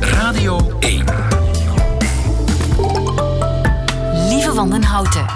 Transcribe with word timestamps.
Radio 0.00 0.76
1. 0.80 1.04
Lieve 4.28 4.52
Wandenhouten. 4.54 5.26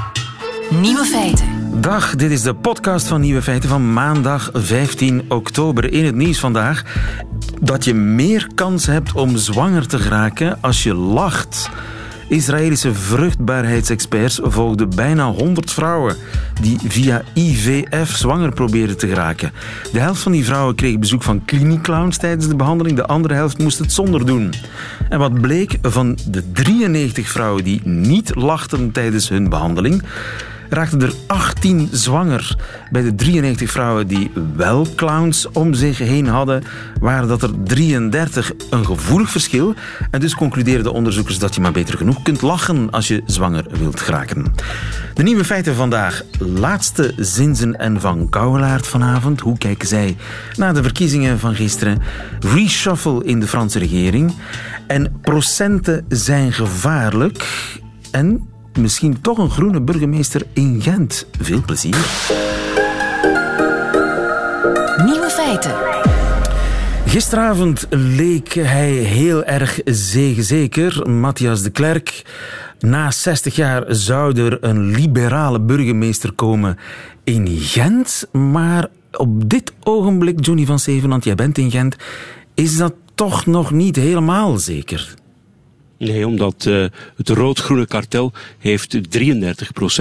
Nieuwe 0.81 1.05
feiten. 1.05 1.81
Dag, 1.81 2.17
dit 2.17 2.31
is 2.31 2.43
de 2.43 2.55
podcast 2.55 3.07
van 3.07 3.21
Nieuwe 3.21 3.43
Feiten 3.43 3.69
van 3.69 3.93
maandag 3.93 4.51
15 4.53 5.25
oktober. 5.29 5.93
In 5.93 6.05
het 6.05 6.15
nieuws 6.15 6.39
vandaag 6.39 6.85
dat 7.61 7.85
je 7.85 7.95
meer 7.95 8.49
kans 8.55 8.87
hebt 8.87 9.13
om 9.13 9.37
zwanger 9.37 9.87
te 9.87 9.99
geraken 9.99 10.59
als 10.61 10.83
je 10.83 10.95
lacht. 10.95 11.71
Israëlische 12.29 12.95
vruchtbaarheidsexperts 12.95 14.41
volgden 14.43 14.91
bijna 14.95 15.31
100 15.31 15.73
vrouwen 15.73 16.17
die 16.61 16.79
via 16.89 17.23
IVF 17.35 18.17
zwanger 18.17 18.53
probeerden 18.53 18.97
te 18.97 19.09
geraken. 19.09 19.53
De 19.93 19.99
helft 19.99 20.23
van 20.23 20.33
die 20.33 20.45
vrouwen 20.45 20.75
kreeg 20.75 20.99
bezoek 20.99 21.23
van 21.23 21.45
kliniekclowns 21.45 22.17
tijdens 22.17 22.49
de 22.49 22.57
behandeling, 22.57 22.97
de 22.97 23.07
andere 23.07 23.35
helft 23.35 23.59
moest 23.59 23.79
het 23.79 23.93
zonder 23.93 24.27
doen. 24.27 24.53
En 25.09 25.19
wat 25.19 25.41
bleek 25.41 25.79
van 25.83 26.19
de 26.31 26.53
93 26.53 27.29
vrouwen 27.29 27.65
die 27.65 27.81
niet 27.85 28.35
lachten 28.35 28.93
tijdens 28.93 29.29
hun 29.29 29.49
behandeling, 29.49 30.03
raakten 30.69 31.03
er 31.03 31.13
18 31.27 31.89
zwanger. 31.93 32.57
Bij 32.91 33.03
de 33.03 33.15
93 33.15 33.71
vrouwen 33.71 34.07
die 34.07 34.31
wel 34.57 34.87
clowns 34.95 35.49
om 35.53 35.75
zich 35.75 35.99
heen 35.99 36.27
hadden, 36.27 36.63
waren 37.01 37.29
dat 37.29 37.43
er 37.43 37.51
33. 37.65 38.53
Een 38.71 38.87
gevoelig 38.87 39.31
verschil. 39.31 39.75
En 40.11 40.21
dus 40.21 40.35
concludeerden 40.35 40.93
onderzoekers 40.93 41.39
dat 41.39 41.55
je 41.55 41.61
maar 41.61 41.73
beter 41.73 41.97
genoeg 41.97 42.23
kunt 42.23 42.43
lachen 42.43 42.91
als 42.91 43.09
je 43.09 43.23
zwanger 43.27 43.65
wilt 43.79 44.01
geraken. 44.01 44.55
De 45.15 45.23
nieuwe 45.23 45.45
feiten 45.45 45.75
vandaag. 45.75 46.23
Laatste 46.39 47.15
Zinzen 47.17 47.79
en 47.79 48.01
Van 48.01 48.27
Gouwelaert 48.31 48.87
vanavond. 48.87 49.41
Hoe 49.41 49.59
kijken 49.59 49.89
zij 49.89 50.17
naar 50.57 50.75
de 50.75 50.83
verkiezingen 50.83 51.39
van 51.39 51.55
gisteren? 51.55 52.03
Reshuffle 52.41 53.25
in 53.25 53.41
de 53.41 53.47
Franse 53.47 53.79
regering. 53.79 54.35
En 54.87 55.19
procenten 55.21 56.05
zijn 56.09 56.53
gevaarlijk. 56.53 57.47
En 58.11 58.49
misschien 58.77 59.21
toch 59.21 59.39
een 59.39 59.51
groene 59.51 59.81
burgemeester 59.81 60.43
in 60.53 60.83
Gent. 60.83 61.27
Veel 61.41 61.63
plezier. 61.67 61.97
Nieuwe 65.05 65.29
feiten. 65.31 65.75
Gisteravond 67.07 67.87
leek 67.91 68.53
hij 68.53 68.91
heel 68.93 69.45
erg 69.45 69.81
zegenzeker. 69.85 71.11
Matthias 71.11 71.63
de 71.63 71.71
Klerk. 71.71 72.23
Na 72.79 73.11
60 73.11 73.57
jaar 73.57 73.85
zou 73.89 74.41
er 74.41 74.65
een 74.65 74.91
liberale 74.91 75.61
burgemeester 75.61 76.33
komen 76.33 76.79
in 77.25 77.47
Gent. 77.49 78.29
Maar 78.33 78.89
op 79.13 79.49
dit 79.49 79.73
ogenblik, 79.83 80.45
Johnny 80.45 80.67
van 80.67 80.79
Zevenand, 80.79 81.25
jij 81.25 81.35
bent 81.35 81.59
in 81.59 81.71
Gent, 81.71 81.97
is 82.55 82.77
dat 82.77 82.95
toch 83.15 83.47
nog 83.47 83.71
niet 83.71 83.97
helemaal 83.97 84.57
zeker. 84.57 85.15
Nee, 85.99 86.27
omdat 86.27 86.65
uh, 86.69 86.87
het 87.17 87.29
rood-groene 87.29 87.87
kartel 87.87 88.33
heeft 88.59 88.97
33% 88.97 89.01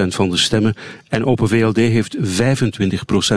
van 0.07 0.29
de 0.29 0.37
stemmen 0.37 0.75
en 1.15 1.25
Open 1.25 1.47
VLD 1.47 1.75
heeft 1.77 2.17
25% 2.17 2.19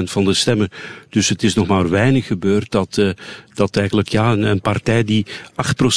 van 0.05 0.25
de 0.25 0.35
stemmen. 0.35 0.69
Dus 1.09 1.29
het 1.29 1.43
is 1.43 1.55
nog 1.55 1.67
maar 1.67 1.91
weinig 1.91 2.27
gebeurd 2.27 2.71
dat, 2.71 2.97
uh, 2.97 3.11
dat 3.55 3.77
eigenlijk 3.77 4.09
ja, 4.09 4.33
een, 4.33 4.61
partij 4.61 5.05
die 5.05 5.27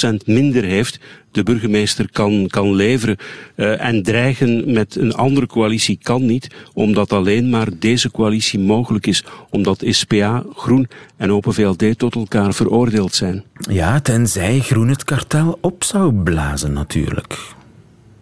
8% 0.10 0.16
minder 0.26 0.64
heeft, 0.64 1.00
de 1.32 1.44
burgemeester 1.44 2.12
kan, 2.12 2.48
kan 2.48 2.76
leveren. 2.76 3.18
Uh, 3.56 3.86
en 3.86 4.04
dreigen 4.04 4.74
met 4.74 4.96
een 4.96 5.14
andere 5.14 5.48
coalitie 5.48 6.00
kan 6.02 6.26
niet, 6.26 6.48
omdat 6.74 7.14
alleen 7.14 7.50
maar 7.50 7.68
deze 7.80 8.12
coalitie 8.12 8.60
mogelijk 8.60 9.08
is. 9.08 9.24
Omdat 9.50 9.84
SPA, 9.86 10.44
Groen 10.56 10.88
en 11.18 11.32
Open 11.32 11.54
VLD 11.54 11.98
tot 11.98 12.16
elkaar 12.16 12.54
veroordeeld 12.54 13.16
zijn. 13.16 13.44
Ja, 13.70 14.00
tenzij 14.00 14.60
Groen 14.60 14.88
het 14.88 15.04
kartel 15.04 15.58
op 15.62 15.84
zou 15.84 16.14
blazen 16.14 16.74
natuurlijk. 16.74 17.60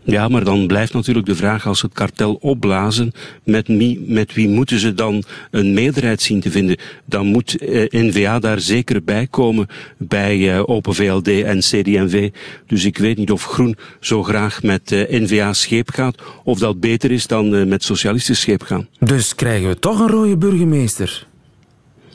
Ja, 0.09 0.27
maar 0.27 0.43
dan 0.43 0.67
blijft 0.67 0.93
natuurlijk 0.93 1.25
de 1.25 1.35
vraag 1.35 1.67
als 1.67 1.81
het 1.81 1.93
kartel 1.93 2.33
opblazen, 2.33 3.11
met 3.43 3.67
wie, 3.67 4.03
met 4.07 4.33
wie 4.33 4.47
moeten 4.47 4.79
ze 4.79 4.93
dan 4.93 5.23
een 5.51 5.73
meerderheid 5.73 6.21
zien 6.21 6.39
te 6.39 6.51
vinden? 6.51 6.77
Dan 7.05 7.25
moet 7.25 7.57
eh, 7.57 7.85
N-VA 7.89 8.39
daar 8.39 8.59
zeker 8.59 9.03
bij 9.03 9.27
komen 9.27 9.67
bij 9.97 10.55
eh, 10.55 10.63
Open 10.65 10.95
VLD 10.95 11.27
en 11.27 11.59
CD&V. 11.59 12.29
Dus 12.67 12.85
ik 12.85 12.97
weet 12.97 13.17
niet 13.17 13.31
of 13.31 13.43
Groen 13.43 13.75
zo 13.99 14.23
graag 14.23 14.63
met 14.63 14.91
eh, 14.91 15.21
N-VA 15.21 15.53
scheep 15.53 15.89
gaat, 15.89 16.21
of 16.43 16.59
dat 16.59 16.79
beter 16.79 17.11
is 17.11 17.27
dan 17.27 17.55
eh, 17.55 17.65
met 17.65 17.83
socialisten 17.83 18.35
scheep 18.35 18.61
gaan. 18.61 18.87
Dus 18.99 19.35
krijgen 19.35 19.67
we 19.67 19.79
toch 19.79 19.99
een 19.99 20.07
rode 20.07 20.37
burgemeester? 20.37 21.27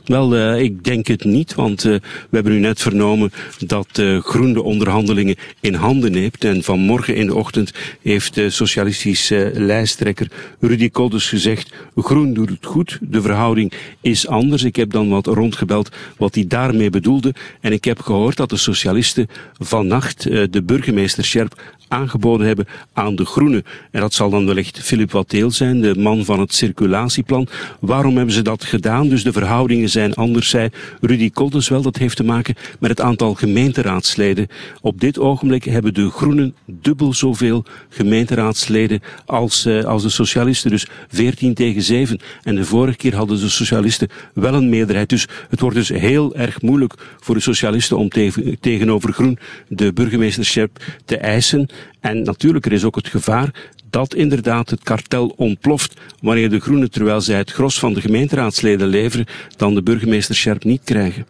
Wel, 0.04 0.36
uh, 0.36 0.60
ik 0.60 0.84
denk 0.84 1.06
het 1.06 1.24
niet, 1.24 1.54
want 1.54 1.84
uh, 1.84 1.92
we 1.92 2.00
hebben 2.30 2.52
nu 2.52 2.58
net 2.58 2.80
vernomen 2.80 3.32
dat 3.58 3.98
uh, 4.00 4.20
Groen 4.20 4.52
de 4.52 4.62
onderhandelingen 4.62 5.36
in 5.60 5.74
handen 5.74 6.12
neemt. 6.12 6.44
En 6.44 6.62
vanmorgen 6.62 7.16
in 7.16 7.26
de 7.26 7.34
ochtend 7.34 7.72
heeft 8.02 8.34
de 8.34 8.50
socialistische 8.50 9.52
lijsttrekker 9.54 10.30
Rudy 10.60 10.90
Kolders 10.90 11.28
gezegd, 11.28 11.72
Groen 11.96 12.34
doet 12.34 12.48
het 12.48 12.66
goed, 12.66 12.98
de 13.00 13.22
verhouding 13.22 13.72
is 14.00 14.26
anders. 14.26 14.62
Ik 14.62 14.76
heb 14.76 14.90
dan 14.90 15.08
wat 15.08 15.26
rondgebeld 15.26 15.90
wat 16.16 16.34
hij 16.34 16.46
daarmee 16.46 16.90
bedoelde. 16.90 17.34
En 17.60 17.72
ik 17.72 17.84
heb 17.84 18.00
gehoord 18.00 18.36
dat 18.36 18.50
de 18.50 18.56
socialisten 18.56 19.28
vannacht 19.58 20.22
de 20.22 20.62
burgemeester 20.62 21.24
Scherp 21.24 21.60
aangeboden 21.88 22.46
hebben 22.46 22.66
aan 22.92 23.16
de 23.16 23.24
Groenen. 23.24 23.64
En 23.90 24.00
dat 24.00 24.14
zal 24.14 24.30
dan 24.30 24.46
wellicht 24.46 24.80
Philip 24.80 25.10
Watteel 25.10 25.50
zijn, 25.50 25.80
de 25.80 25.94
man 25.96 26.24
van 26.24 26.40
het 26.40 26.54
circulatieplan. 26.54 27.48
Waarom 27.80 28.16
hebben 28.16 28.34
ze 28.34 28.42
dat 28.42 28.64
gedaan? 28.64 29.08
Dus 29.08 29.22
de 29.22 29.32
verhoudingen 29.32 29.88
zijn 29.94 30.14
anders, 30.14 30.48
zei 30.48 30.68
Rudy 31.00 31.30
Koldens 31.30 31.68
wel. 31.68 31.82
Dat 31.82 31.96
heeft 31.96 32.16
te 32.16 32.24
maken 32.24 32.54
met 32.78 32.90
het 32.90 33.00
aantal 33.00 33.34
gemeenteraadsleden. 33.34 34.48
Op 34.80 35.00
dit 35.00 35.18
ogenblik 35.18 35.64
hebben 35.64 35.94
de 35.94 36.10
Groenen 36.10 36.54
dubbel 36.66 37.14
zoveel 37.14 37.64
gemeenteraadsleden 37.88 39.00
als, 39.26 39.66
uh, 39.66 39.84
als 39.84 40.02
de 40.02 40.08
socialisten. 40.08 40.70
Dus 40.70 40.86
14 41.08 41.54
tegen 41.54 41.82
7. 41.82 42.18
En 42.42 42.54
de 42.54 42.64
vorige 42.64 42.96
keer 42.96 43.14
hadden 43.14 43.40
de 43.40 43.48
socialisten 43.48 44.08
wel 44.34 44.54
een 44.54 44.68
meerderheid. 44.68 45.08
Dus 45.08 45.28
het 45.48 45.60
wordt 45.60 45.76
dus 45.76 45.88
heel 45.88 46.34
erg 46.34 46.62
moeilijk 46.62 46.94
voor 47.20 47.34
de 47.34 47.40
socialisten 47.40 47.96
om 47.96 48.08
te 48.08 48.56
tegenover 48.60 49.12
Groen 49.12 49.38
de 49.68 49.92
burgemeesterschap 49.92 50.84
te 51.04 51.16
eisen. 51.16 51.68
En 52.00 52.22
natuurlijk, 52.22 52.66
er 52.66 52.72
is 52.72 52.84
ook 52.84 52.96
het 52.96 53.08
gevaar 53.08 53.50
dat 53.94 54.14
inderdaad 54.14 54.70
het 54.70 54.82
kartel 54.82 55.34
ontploft 55.36 55.94
wanneer 56.20 56.50
de 56.50 56.60
Groenen, 56.60 56.90
terwijl 56.90 57.20
zij 57.20 57.36
het 57.36 57.50
gros 57.50 57.78
van 57.78 57.94
de 57.94 58.00
gemeenteraadsleden 58.00 58.86
leveren, 58.86 59.26
dan 59.56 59.74
de 59.74 59.82
burgemeester 59.82 60.34
Scherp 60.34 60.64
niet 60.64 60.80
krijgen. 60.84 61.26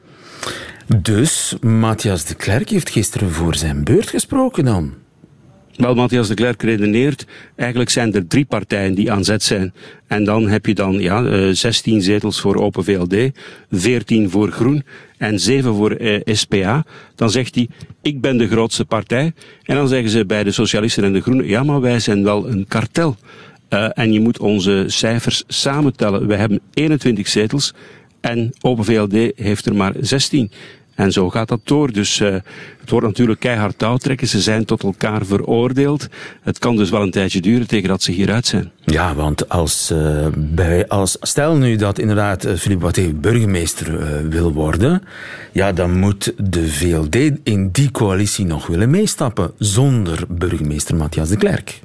Dus 0.97 1.54
Matthias 1.60 2.24
de 2.24 2.34
Klerk 2.34 2.69
heeft 2.69 2.91
gisteren 2.91 3.30
voor 3.30 3.54
zijn 3.54 3.84
beurt 3.84 4.08
gesproken 4.08 4.64
dan? 4.64 5.03
Wel, 5.76 5.94
Matthias 5.94 6.28
de 6.28 6.34
Klerk 6.34 6.62
redeneert, 6.62 7.26
eigenlijk 7.56 7.90
zijn 7.90 8.14
er 8.14 8.26
drie 8.26 8.44
partijen 8.44 8.94
die 8.94 9.12
aan 9.12 9.24
zet 9.24 9.42
zijn. 9.42 9.74
En 10.06 10.24
dan 10.24 10.48
heb 10.48 10.66
je 10.66 10.74
dan 10.74 10.92
ja, 10.92 11.22
uh, 11.22 11.54
16 11.54 12.02
zetels 12.02 12.40
voor 12.40 12.56
Open 12.56 12.84
VLD, 12.84 13.30
14 13.70 14.30
voor 14.30 14.50
Groen 14.50 14.84
en 15.18 15.40
7 15.40 15.74
voor 15.74 16.00
uh, 16.00 16.20
SPA. 16.24 16.84
Dan 17.14 17.30
zegt 17.30 17.54
hij, 17.54 17.68
ik 18.02 18.20
ben 18.20 18.36
de 18.36 18.48
grootste 18.48 18.84
partij. 18.84 19.32
En 19.62 19.74
dan 19.74 19.88
zeggen 19.88 20.10
ze 20.10 20.26
bij 20.26 20.44
de 20.44 20.50
Socialisten 20.50 21.04
en 21.04 21.12
de 21.12 21.20
Groenen, 21.20 21.46
ja, 21.46 21.62
maar 21.62 21.80
wij 21.80 22.00
zijn 22.00 22.24
wel 22.24 22.48
een 22.48 22.64
kartel. 22.68 23.16
Uh, 23.70 23.88
en 23.94 24.12
je 24.12 24.20
moet 24.20 24.38
onze 24.38 24.84
cijfers 24.86 25.44
samentellen. 25.46 26.26
We 26.26 26.34
hebben 26.34 26.60
21 26.74 27.28
zetels 27.28 27.74
en 28.20 28.52
Open 28.60 28.84
VLD 28.84 29.32
heeft 29.36 29.66
er 29.66 29.74
maar 29.74 29.92
16. 30.00 30.50
En 30.94 31.12
zo 31.12 31.31
gaat 31.31 31.49
dat 31.49 31.60
door. 31.65 31.93
Dus 31.93 32.21
uh, 32.21 32.28
het 32.81 32.91
wordt 32.91 33.06
natuurlijk 33.06 33.41
keihard 33.41 33.78
touwtrekken. 33.78 34.28
Ze 34.28 34.41
zijn 34.41 34.65
tot 34.65 34.82
elkaar 34.82 35.27
veroordeeld. 35.27 36.09
Het 36.43 36.59
kan 36.59 36.77
dus 36.77 36.91
wel 36.91 37.03
een 37.03 37.10
tijdje 37.10 37.41
duren 37.41 37.66
tegen 37.66 37.88
dat 37.88 38.03
ze 38.03 38.12
hieruit 38.12 38.47
zijn. 38.47 38.71
Ja, 38.84 39.15
want 39.15 39.49
als, 39.49 39.91
uh, 39.93 40.27
bij, 40.37 40.88
als 40.88 41.16
stel 41.21 41.56
nu 41.56 41.77
dat 41.77 41.99
inderdaad 41.99 42.47
uh, 42.47 42.54
Philippe 42.54 42.84
Watté 42.84 43.12
burgemeester 43.15 44.28
wil 44.28 44.53
worden, 44.53 45.03
ja, 45.53 45.72
dan 45.72 45.99
moet 45.99 46.34
de 46.37 46.69
VLD 46.69 47.16
in 47.43 47.68
die 47.72 47.91
coalitie 47.91 48.45
nog 48.45 48.66
willen 48.66 48.91
meestappen 48.91 49.53
zonder 49.59 50.24
burgemeester 50.28 50.97
Matthias 50.97 51.28
de 51.28 51.36
Klerk. 51.36 51.80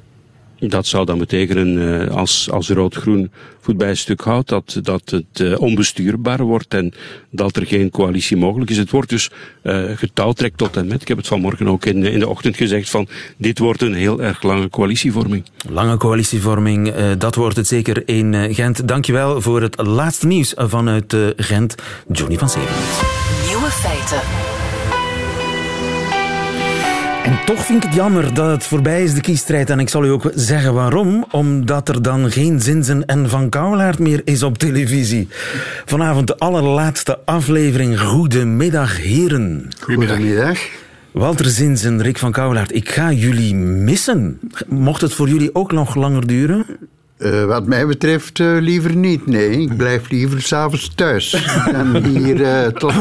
Dat 0.60 0.86
zou 0.86 1.06
dan 1.06 1.18
betekenen, 1.18 2.08
als, 2.10 2.50
als 2.50 2.68
rood-groen 2.68 3.30
voet 3.60 3.76
bij 3.76 3.88
een 3.88 3.96
stuk 3.96 4.20
houdt, 4.20 4.48
dat, 4.48 4.78
dat 4.82 5.10
het 5.10 5.40
uh, 5.40 5.60
onbestuurbaar 5.60 6.42
wordt 6.42 6.74
en 6.74 6.92
dat 7.30 7.56
er 7.56 7.66
geen 7.66 7.90
coalitie 7.90 8.36
mogelijk 8.36 8.70
is. 8.70 8.76
Het 8.76 8.90
wordt 8.90 9.08
dus 9.08 9.30
uh, 9.62 9.82
getouwtrekt 9.94 10.58
tot 10.58 10.76
en 10.76 10.86
met. 10.86 11.02
Ik 11.02 11.08
heb 11.08 11.16
het 11.16 11.26
vanmorgen 11.26 11.68
ook 11.68 11.84
in, 11.84 12.04
in 12.04 12.18
de 12.18 12.28
ochtend 12.28 12.56
gezegd 12.56 12.90
van 12.90 13.08
dit 13.36 13.58
wordt 13.58 13.82
een 13.82 13.94
heel 13.94 14.22
erg 14.22 14.42
lange 14.42 14.68
coalitievorming. 14.68 15.44
Lange 15.68 15.96
coalitievorming, 15.96 16.88
uh, 16.88 17.10
dat 17.18 17.34
wordt 17.34 17.56
het 17.56 17.66
zeker 17.66 18.08
in 18.08 18.54
Gent. 18.54 18.88
Dankjewel 18.88 19.40
voor 19.40 19.62
het 19.62 19.86
laatste 19.86 20.26
nieuws 20.26 20.52
vanuit 20.56 21.16
Gent. 21.36 21.74
Johnny 22.12 22.38
van 22.38 22.50
Zevenhout. 22.50 23.02
Nieuwe 23.46 23.70
feiten. 23.70 24.59
En 27.30 27.44
toch 27.44 27.64
vind 27.64 27.84
ik 27.84 27.88
het 27.90 27.98
jammer 27.98 28.34
dat 28.34 28.50
het 28.50 28.64
voorbij 28.64 29.02
is, 29.02 29.14
de 29.14 29.20
kiesstrijd. 29.20 29.70
En 29.70 29.78
ik 29.78 29.88
zal 29.88 30.04
u 30.04 30.08
ook 30.08 30.30
zeggen 30.34 30.74
waarom. 30.74 31.24
Omdat 31.30 31.88
er 31.88 32.02
dan 32.02 32.30
geen 32.30 32.60
Zinzen 32.60 33.06
en 33.06 33.28
Van 33.28 33.48
Kouwelaert 33.48 33.98
meer 33.98 34.20
is 34.24 34.42
op 34.42 34.58
televisie. 34.58 35.28
Vanavond 35.84 36.26
de 36.26 36.38
allerlaatste 36.38 37.18
aflevering. 37.24 38.00
Goedemiddag, 38.00 38.96
heren. 38.96 39.68
Goedemiddag. 39.80 40.58
Walter 41.10 41.46
Zins 41.46 41.84
en 41.84 42.02
Rick 42.02 42.18
van 42.18 42.32
Kouwelaert, 42.32 42.74
ik 42.74 42.90
ga 42.90 43.12
jullie 43.12 43.54
missen. 43.54 44.40
Mocht 44.68 45.00
het 45.00 45.14
voor 45.14 45.28
jullie 45.28 45.54
ook 45.54 45.72
nog 45.72 45.94
langer 45.94 46.26
duren? 46.26 46.66
Uh, 47.20 47.44
wat 47.44 47.66
mij 47.66 47.86
betreft 47.86 48.38
uh, 48.38 48.60
liever 48.60 48.96
niet, 48.96 49.26
nee. 49.26 49.50
Ik 49.50 49.76
blijf 49.76 50.10
liever 50.10 50.42
s'avonds 50.42 50.90
thuis 50.94 51.30
dan 51.72 51.96
hier 51.96 52.40
uh, 52.40 52.66
tot 52.66 52.94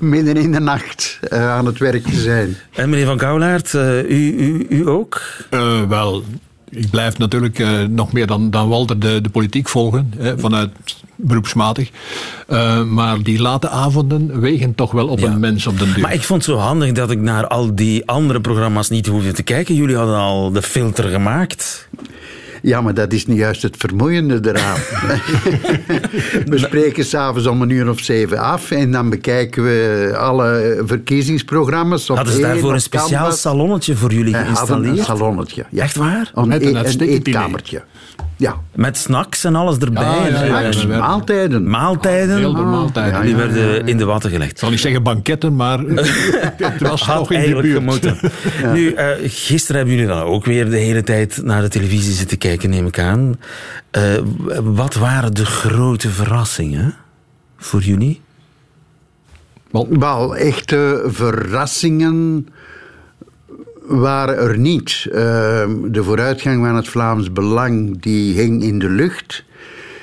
midden 0.00 0.36
in 0.36 0.52
de 0.52 0.60
nacht 0.60 1.18
aan 1.30 1.66
het 1.66 1.78
werk 1.78 2.02
te 2.04 2.20
zijn. 2.20 2.56
En 2.72 2.90
meneer 2.90 3.06
Van 3.06 3.16
Kouwelaert, 3.16 3.72
u, 3.72 4.36
u, 4.38 4.66
u 4.68 4.88
ook? 4.88 5.22
wel, 5.88 6.24
ik 6.74 6.90
blijf 6.90 7.18
natuurlijk 7.18 7.58
uh, 7.58 7.82
nog 7.82 8.12
meer 8.12 8.26
dan, 8.26 8.50
dan 8.50 8.68
Walter 8.68 8.98
de, 8.98 9.20
de 9.20 9.28
politiek 9.28 9.68
volgen, 9.68 10.12
hè, 10.16 10.38
vanuit 10.38 10.70
beroepsmatig. 11.16 11.90
Uh, 12.48 12.84
maar 12.84 13.22
die 13.22 13.40
late 13.40 13.68
avonden 13.68 14.40
wegen 14.40 14.74
toch 14.74 14.92
wel 14.92 15.08
op 15.08 15.22
een 15.22 15.40
mens 15.40 15.66
op 15.66 15.78
de 15.78 15.92
duur. 15.92 16.00
Maar 16.00 16.14
ik 16.14 16.22
vond 16.22 16.46
het 16.46 16.54
zo 16.54 16.60
handig 16.60 16.92
dat 16.92 17.10
ik 17.10 17.20
naar 17.20 17.46
al 17.46 17.74
die 17.74 18.06
andere 18.06 18.40
programma's 18.40 18.88
niet 18.88 19.06
hoefde 19.06 19.32
te 19.32 19.42
kijken. 19.42 19.74
Jullie 19.74 19.96
hadden 19.96 20.16
al 20.16 20.52
de 20.52 20.62
filter 20.62 21.04
gemaakt. 21.04 21.88
Ja, 22.64 22.80
maar 22.80 22.94
dat 22.94 23.12
is 23.12 23.26
niet 23.26 23.38
juist 23.38 23.62
het 23.62 23.76
vermoeiende 23.76 24.40
eraan. 24.42 24.78
we 26.52 26.58
spreken 26.58 27.04
s'avonds 27.04 27.46
om 27.46 27.62
een 27.62 27.70
uur 27.70 27.88
of 27.88 28.00
zeven 28.00 28.38
af 28.38 28.70
en 28.70 28.90
dan 28.92 29.10
bekijken 29.10 29.64
we 29.64 30.12
alle 30.18 30.82
verkiezingsprogramma's. 30.84 32.08
Hadden 32.08 32.34
ze 32.34 32.40
daarvoor 32.40 32.72
een 32.72 32.80
speciaal 32.80 33.32
salonnetje 33.32 33.96
voor 33.96 34.12
jullie 34.12 34.34
geïnstalleerd? 34.34 34.98
een 34.98 35.04
salonnetje, 35.04 35.64
ja. 35.70 35.82
Echt 35.82 35.96
waar? 35.96 36.30
Een, 36.34 36.48
Met 36.48 36.62
een, 36.62 36.76
een 36.76 37.00
eetkamertje. 37.00 37.82
Ja. 38.36 38.56
Met 38.74 38.96
snacks 38.96 39.44
en 39.44 39.54
alles 39.54 39.78
erbij. 39.78 40.30
Ja, 40.30 40.44
ja, 40.44 40.58
ja, 40.60 40.86
maaltijden. 40.86 41.70
Maaltijden. 41.70 42.36
Heel 42.36 42.52
maaltijden. 42.52 43.22
Die 43.22 43.36
werden 43.36 43.86
in 43.86 43.96
de 43.96 44.04
watten 44.04 44.30
gelegd. 44.30 44.50
Ik 44.50 44.58
zal 44.58 44.70
niet 44.70 44.80
zeggen 44.80 45.02
banketten, 45.02 45.56
maar 45.56 45.78
het 46.56 46.80
was 46.80 47.06
nog 47.06 47.32
in 47.32 47.54
de 47.54 47.60
buurt. 47.60 48.12
Nu, 48.74 48.94
uh, 48.94 49.06
gisteren 49.22 49.76
hebben 49.76 49.94
jullie 49.94 50.10
dan 50.10 50.22
ook 50.22 50.44
weer 50.44 50.70
de 50.70 50.76
hele 50.76 51.02
tijd 51.02 51.40
naar 51.42 51.62
de 51.62 51.68
televisie 51.68 52.12
zitten 52.12 52.38
kijken, 52.38 52.70
neem 52.70 52.86
ik 52.86 52.98
aan. 52.98 53.40
Uh, 53.92 54.02
wat 54.62 54.94
waren 54.94 55.34
de 55.34 55.46
grote 55.46 56.10
verrassingen 56.10 56.94
voor 57.56 57.80
jullie? 57.80 58.20
Wel, 59.88 60.36
echte 60.36 61.02
verrassingen 61.06 62.48
waren 63.86 64.36
er 64.36 64.58
niet. 64.58 65.06
Ehm, 65.12 65.90
de 65.90 66.02
vooruitgang 66.02 66.66
van 66.66 66.76
het 66.76 66.88
Vlaams 66.88 67.32
Belang 67.32 68.02
die 68.02 68.34
hing 68.34 68.62
in 68.62 68.78
de 68.78 68.88
lucht. 68.88 69.44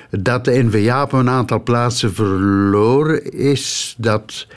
Dat 0.10 0.46
de 0.46 0.64
N-VA 0.64 1.04
op 1.04 1.12
een 1.12 1.30
aantal 1.30 1.64
plaatsen 1.64 2.14
verloren 2.14 3.32
is, 3.32 3.96
dat 3.98 4.48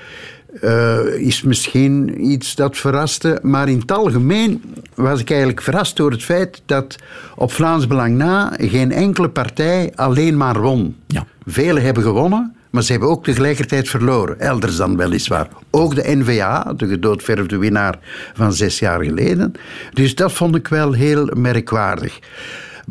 uh, 0.62 0.98
is 1.16 1.42
misschien 1.42 2.24
iets 2.30 2.54
dat 2.54 2.76
verraste. 2.76 3.38
Maar 3.42 3.68
in 3.68 3.78
het 3.78 3.92
algemeen 3.92 4.62
was 4.94 5.20
ik 5.20 5.30
eigenlijk 5.30 5.62
verrast 5.62 5.96
door 5.96 6.10
het 6.10 6.22
feit 6.22 6.62
dat 6.66 6.96
op 7.36 7.52
Vlaams 7.52 7.86
Belang 7.86 8.16
na 8.16 8.52
geen 8.56 8.92
enkele 8.92 9.28
partij 9.28 9.92
alleen 9.94 10.36
maar 10.36 10.60
won. 10.60 10.96
Ja. 11.06 11.26
Velen 11.46 11.82
hebben 11.82 12.02
gewonnen, 12.02 12.56
maar 12.74 12.82
ze 12.82 12.92
hebben 12.92 13.10
ook 13.10 13.24
tegelijkertijd 13.24 13.88
verloren. 13.88 14.40
Elders 14.40 14.76
dan 14.76 14.96
weliswaar. 14.96 15.48
Ook 15.70 15.94
de 15.94 16.16
NVA, 16.16 16.72
de 16.76 16.86
gedoodverfde 16.86 17.56
winnaar 17.56 17.98
van 18.34 18.52
zes 18.52 18.78
jaar 18.78 19.04
geleden. 19.04 19.52
Dus 19.92 20.14
dat 20.14 20.32
vond 20.32 20.54
ik 20.54 20.68
wel 20.68 20.92
heel 20.92 21.30
merkwaardig. 21.36 22.18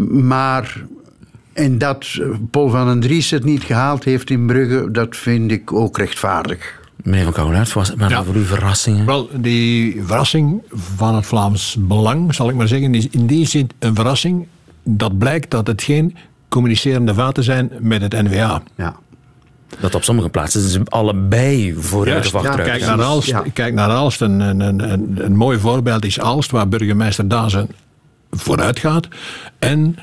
Maar 0.09 0.83
en 1.53 1.77
dat 1.77 2.07
Paul 2.51 2.69
van 2.69 2.87
den 2.87 2.99
Dries 2.99 3.29
het 3.29 3.43
niet 3.43 3.63
gehaald 3.63 4.03
heeft 4.03 4.29
in 4.29 4.45
Brugge, 4.45 4.91
dat 4.91 5.15
vind 5.15 5.51
ik 5.51 5.73
ook 5.73 5.97
rechtvaardig. 5.97 6.81
Meneer 7.03 7.23
Van 7.23 7.33
Kouwelaert, 7.33 7.73
was 7.73 7.95
maar 7.95 8.09
ja. 8.09 8.23
voor 8.23 8.35
u 8.35 8.45
verrassingen? 8.45 9.05
Wel, 9.05 9.29
die 9.33 10.01
verrassing 10.05 10.61
van 10.95 11.15
het 11.15 11.25
Vlaams 11.25 11.75
Belang, 11.79 12.35
zal 12.35 12.49
ik 12.49 12.55
maar 12.55 12.67
zeggen, 12.67 12.95
is 12.95 13.07
in 13.07 13.27
die 13.27 13.47
zin 13.47 13.69
een 13.79 13.95
verrassing 13.95 14.47
dat 14.83 15.17
blijkt 15.17 15.51
dat 15.51 15.67
het 15.67 15.83
geen 15.83 16.15
communicerende 16.49 17.13
vaten 17.13 17.43
zijn 17.43 17.71
met 17.79 18.01
het 18.01 18.13
NVA. 18.13 18.63
Ja. 18.75 18.95
Dat 19.79 19.95
op 19.95 20.03
sommige 20.03 20.29
plaatsen 20.29 20.61
ze 20.61 20.81
allebei 20.85 21.75
vooruit 21.77 22.25
of 22.25 22.35
achteruit. 22.35 22.69
kijk, 22.69 22.85
naar 22.85 23.01
Aalst, 23.01 23.27
ja. 23.27 23.43
kijk 23.53 23.73
naar 23.73 23.89
Aalst. 23.89 24.21
Een, 24.21 24.39
een, 24.39 24.61
een, 24.61 25.25
een, 25.25 25.35
mooi 25.35 25.59
voorbeeld 25.59 26.05
is 26.05 26.19
Aalst, 26.19 26.51
waar 26.51 26.67
burgemeester 26.67 27.27
Dazen 27.27 27.69
vooruit 28.31 28.79
gaat. 28.79 29.07
En 29.59 29.95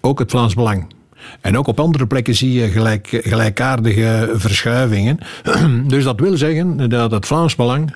ook 0.00 0.18
het 0.18 0.30
Vlaams 0.30 0.54
Belang. 0.54 0.86
En 1.40 1.58
ook 1.58 1.66
op 1.66 1.80
andere 1.80 2.06
plekken 2.06 2.34
zie 2.34 2.52
je 2.52 2.68
gelijk, 2.68 3.20
gelijkaardige 3.24 4.30
verschuivingen. 4.34 5.18
dus 5.86 6.04
dat 6.04 6.20
wil 6.20 6.36
zeggen 6.36 6.88
dat 6.88 7.10
het 7.10 7.26
Vlaams 7.26 7.56
Belang 7.56 7.94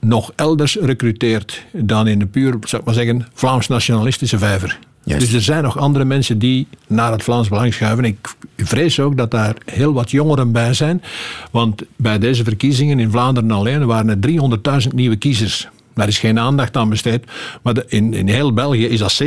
nog 0.00 0.32
elders 0.36 0.76
recruteert 0.80 1.64
dan 1.72 2.06
in 2.06 2.18
de 2.18 2.26
puur, 2.26 2.56
zou 2.60 2.82
ik 2.82 2.86
maar 2.86 2.94
zeggen, 2.94 3.26
Vlaams-nationalistische 3.34 4.38
vijver. 4.38 4.78
Dus 5.04 5.32
er 5.32 5.42
zijn 5.42 5.62
nog 5.62 5.78
andere 5.78 6.04
mensen 6.04 6.38
die 6.38 6.66
naar 6.86 7.12
het 7.12 7.22
Vlaams 7.22 7.48
Belang 7.48 7.74
schuiven. 7.74 8.04
Ik 8.04 8.34
vrees 8.56 9.00
ook 9.00 9.16
dat 9.16 9.30
daar 9.30 9.54
heel 9.64 9.92
wat 9.92 10.10
jongeren 10.10 10.52
bij 10.52 10.74
zijn. 10.74 11.02
Want 11.50 11.82
bij 11.96 12.18
deze 12.18 12.44
verkiezingen 12.44 12.98
in 12.98 13.10
Vlaanderen 13.10 13.50
alleen 13.50 13.86
waren 13.86 14.22
er 14.22 14.82
300.000 14.88 14.94
nieuwe 14.94 15.16
kiezers. 15.16 15.68
Daar 15.94 16.08
is 16.08 16.18
geen 16.18 16.38
aandacht 16.38 16.76
aan 16.76 16.88
besteed. 16.88 17.24
Maar 17.62 17.82
in, 17.86 18.14
in 18.14 18.28
heel 18.28 18.52
België 18.52 18.86
is 18.86 18.98
dat 18.98 19.22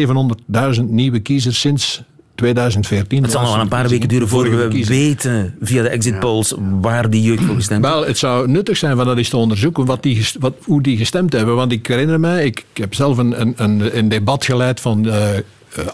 700.000 0.78 0.84
nieuwe 0.84 1.20
kiezers 1.20 1.60
sinds 1.60 2.04
2014. 2.36 3.22
Het 3.22 3.32
zal 3.32 3.42
nog 3.42 3.52
wel 3.52 3.62
een 3.62 3.68
paar 3.68 3.88
weken 3.88 4.08
duren 4.08 4.28
voor 4.28 4.50
we 4.50 4.86
weten 4.86 5.56
via 5.62 5.82
de 5.82 5.90
exit 5.90 6.20
polls 6.20 6.56
waar 6.82 7.10
die 7.10 7.22
jeugd 7.22 7.44
voor 7.44 7.56
gestemd 7.56 7.86
heeft. 7.86 7.98
Wel, 7.98 8.08
het 8.08 8.18
zou 8.18 8.48
nuttig 8.48 8.78
zijn 8.78 8.96
van 8.96 9.06
dat 9.06 9.18
eens 9.18 9.30
te 9.30 9.38
onderzoeken 9.38 9.86
wat 9.86 10.04
die, 10.04 10.28
wat, 10.40 10.54
hoe 10.64 10.82
die 10.82 10.98
gestemd 10.98 11.34
hebben. 11.34 11.56
Want 11.56 11.72
ik 11.72 11.88
herinner 11.88 12.20
mij, 12.20 12.46
ik, 12.46 12.66
ik 12.74 12.78
heb 12.78 12.94
zelf 12.94 13.18
een, 13.18 13.64
een, 13.64 13.98
een 13.98 14.10
debat 14.10 14.46
geleid 14.46 14.80
van 14.80 15.08
uh, 15.08 15.28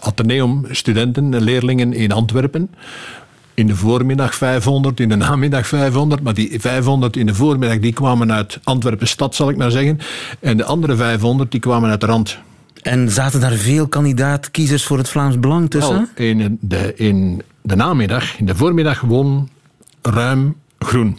Atheneum-studenten, 0.00 1.42
leerlingen 1.42 1.92
in 1.92 2.12
Antwerpen. 2.12 2.70
In 3.54 3.66
de 3.66 3.76
voormiddag 3.76 4.34
500, 4.34 5.00
in 5.00 5.08
de 5.08 5.16
namiddag 5.16 5.66
500. 5.66 6.22
Maar 6.22 6.34
die 6.34 6.60
500 6.60 7.16
in 7.16 7.26
de 7.26 7.34
voormiddag 7.34 7.78
die 7.78 7.92
kwamen 7.92 8.32
uit 8.32 8.60
Antwerpen 8.64 9.08
stad, 9.08 9.34
zal 9.34 9.48
ik 9.48 9.56
maar 9.56 9.70
zeggen. 9.70 9.98
En 10.40 10.56
de 10.56 10.64
andere 10.64 10.96
500 10.96 11.50
die 11.50 11.60
kwamen 11.60 11.90
uit 11.90 12.00
de 12.00 12.06
rand. 12.06 12.38
En 12.82 13.10
zaten 13.10 13.40
daar 13.40 13.52
veel 13.52 13.88
kandidaat-kiezers 13.88 14.84
voor 14.84 14.98
het 14.98 15.08
Vlaams 15.08 15.40
Belang 15.40 15.70
tussen? 15.70 16.08
Wel, 16.14 16.26
in, 16.26 16.58
de, 16.60 16.94
in 16.94 17.42
de 17.62 17.76
namiddag, 17.76 18.38
in 18.38 18.46
de 18.46 18.56
voormiddag 18.56 19.00
won 19.00 19.48
ruim 20.02 20.56
groen. 20.78 21.18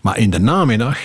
Maar 0.00 0.18
in 0.18 0.30
de 0.30 0.40
namiddag 0.40 0.98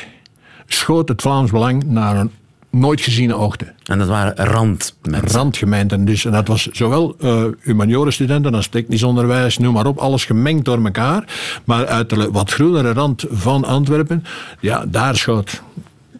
schoot 0.67 1.07
het 1.07 1.21
Vlaams 1.21 1.51
Belang 1.51 1.83
naar 1.83 2.15
een 2.15 2.31
nooit 2.79 3.01
geziene 3.01 3.33
hoogte. 3.33 3.73
En 3.83 3.97
dat 3.97 4.07
waren 4.07 4.35
randgemeenten? 4.35 5.31
Randgemeenten. 5.31 6.05
Dus, 6.05 6.25
en 6.25 6.31
dat 6.31 6.47
was 6.47 6.67
zowel 6.71 7.15
uh, 7.19 7.43
humaniorenstudenten 7.61 8.53
als 8.53 8.67
technisch 8.67 9.03
onderwijs, 9.03 9.57
noem 9.57 9.73
maar 9.73 9.85
op, 9.85 9.97
alles 9.97 10.25
gemengd 10.25 10.65
door 10.65 10.83
elkaar. 10.83 11.23
Maar 11.63 11.87
uit 11.87 12.09
de 12.09 12.31
wat 12.31 12.51
groenere 12.51 12.93
rand 12.93 13.25
van 13.29 13.65
Antwerpen, 13.65 14.23
ja, 14.59 14.85
daar 14.87 15.15
schoot 15.15 15.61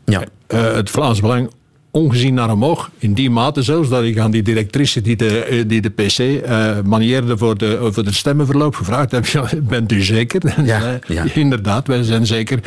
ja. 0.06 0.24
Uh, 0.48 0.74
het 0.74 0.90
Vlaams 0.90 1.22
Belang 1.22 1.50
ongezien 1.96 2.34
naar 2.34 2.52
omhoog. 2.52 2.90
In 2.98 3.14
die 3.14 3.30
mate 3.30 3.62
zelfs 3.62 3.90
dat 3.90 4.04
ik 4.04 4.18
aan 4.18 4.32
die 4.32 4.44
directrice 4.44 5.02
die 5.02 5.16
de, 5.16 5.44
eh, 5.44 5.64
die 5.68 5.82
de 5.82 5.90
PC 5.90 6.20
uh, 6.20 6.78
manieerde 6.86 7.38
voor 7.38 7.58
de, 7.58 7.90
voor 7.92 8.04
de 8.04 8.14
stemmenverloop 8.14 8.76
gevraagd 8.76 9.12
heb: 9.12 9.26
Bent 9.62 9.92
u 9.92 10.02
zeker? 10.02 10.42
Ja, 10.66 11.00
ja. 11.08 11.24
Inderdaad, 11.34 11.88
wij 11.88 12.04
zijn 12.04 12.26
zeker. 12.26 12.60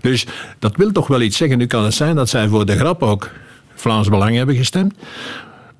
Dus 0.00 0.26
dat 0.58 0.76
wil 0.76 0.92
toch 0.92 1.06
wel 1.06 1.20
iets 1.20 1.36
zeggen. 1.36 1.58
Nu 1.58 1.66
kan 1.66 1.84
het 1.84 1.94
zijn 1.94 2.16
dat 2.16 2.28
zij 2.28 2.48
voor 2.48 2.66
de 2.66 2.76
grap 2.76 3.02
ook 3.02 3.30
Vlaams 3.74 4.08
Belang 4.08 4.36
hebben 4.36 4.56
gestemd. 4.56 4.94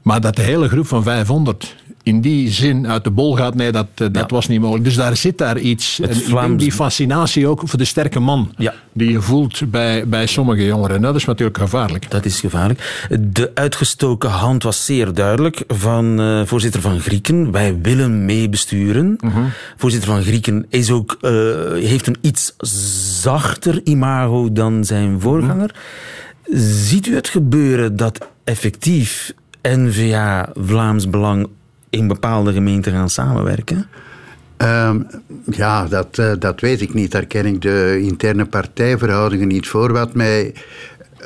Maar 0.08 0.20
dat 0.20 0.36
de 0.36 0.42
hele 0.42 0.68
groep 0.68 0.86
van 0.86 1.02
500 1.02 1.76
in 2.02 2.20
die 2.20 2.50
zin 2.50 2.88
uit 2.88 3.04
de 3.04 3.10
bol 3.10 3.36
gaat, 3.36 3.54
nee, 3.54 3.72
dat, 3.72 3.86
eh, 3.94 4.06
dat 4.12 4.30
was 4.30 4.48
niet 4.48 4.60
mogelijk. 4.60 4.84
Dus 4.84 4.94
daar 4.94 5.16
zit 5.16 5.38
daar 5.38 5.58
iets. 5.58 6.00
En 6.00 6.56
die 6.56 6.72
fascinatie 6.72 7.46
ook 7.46 7.62
voor 7.64 7.78
de 7.78 7.84
sterke 7.84 8.20
man 8.20 8.52
ja. 8.56 8.74
die 8.92 9.10
je 9.10 9.20
voelt 9.20 9.70
bij, 9.70 10.08
bij 10.08 10.26
sommige 10.26 10.64
jongeren. 10.64 10.96
En 10.96 11.02
dat 11.02 11.14
is 11.14 11.24
natuurlijk 11.24 11.58
gevaarlijk. 11.58 12.10
Dat 12.10 12.24
is 12.24 12.40
gevaarlijk. 12.40 13.06
De 13.20 13.50
uitgestoken 13.54 14.30
hand 14.30 14.62
was 14.62 14.84
zeer 14.84 15.14
duidelijk 15.14 15.64
van 15.66 16.20
uh, 16.20 16.42
voorzitter 16.44 16.80
van 16.80 17.00
Grieken. 17.00 17.50
Wij 17.50 17.78
willen 17.82 18.24
meebesturen. 18.24 19.18
Uh 19.24 19.36
Voorzitter 19.76 20.10
van 20.10 20.22
Grieken 20.22 20.66
is 20.68 20.90
ook, 20.90 21.18
uh, 21.20 21.30
heeft 21.72 22.06
een 22.06 22.16
iets 22.20 22.54
zachter 23.20 23.80
imago 23.84 24.52
dan 24.52 24.84
zijn 24.84 25.20
voorganger. 25.20 25.74
Mhm. 26.46 26.58
Ziet 26.60 27.06
u 27.06 27.14
het 27.14 27.28
gebeuren 27.28 27.96
dat 27.96 28.28
effectief 28.44 29.34
NVA 29.76 30.48
Vlaams 30.54 31.10
Belang 31.10 31.48
in 31.90 32.06
bepaalde 32.06 32.52
gemeenten 32.52 32.92
gaan 32.92 33.10
samenwerken? 33.10 33.86
Um, 34.62 35.06
ja, 35.50 35.86
dat, 35.86 36.18
uh, 36.18 36.32
dat 36.38 36.60
weet 36.60 36.80
ik 36.80 36.94
niet. 36.94 37.10
Daar 37.10 37.26
ken 37.26 37.46
ik 37.46 37.62
de 37.62 37.98
interne 38.02 38.44
partijverhoudingen 38.44 39.48
niet 39.48 39.68
voor. 39.68 39.92
Wat 39.92 40.14
mij 40.14 40.54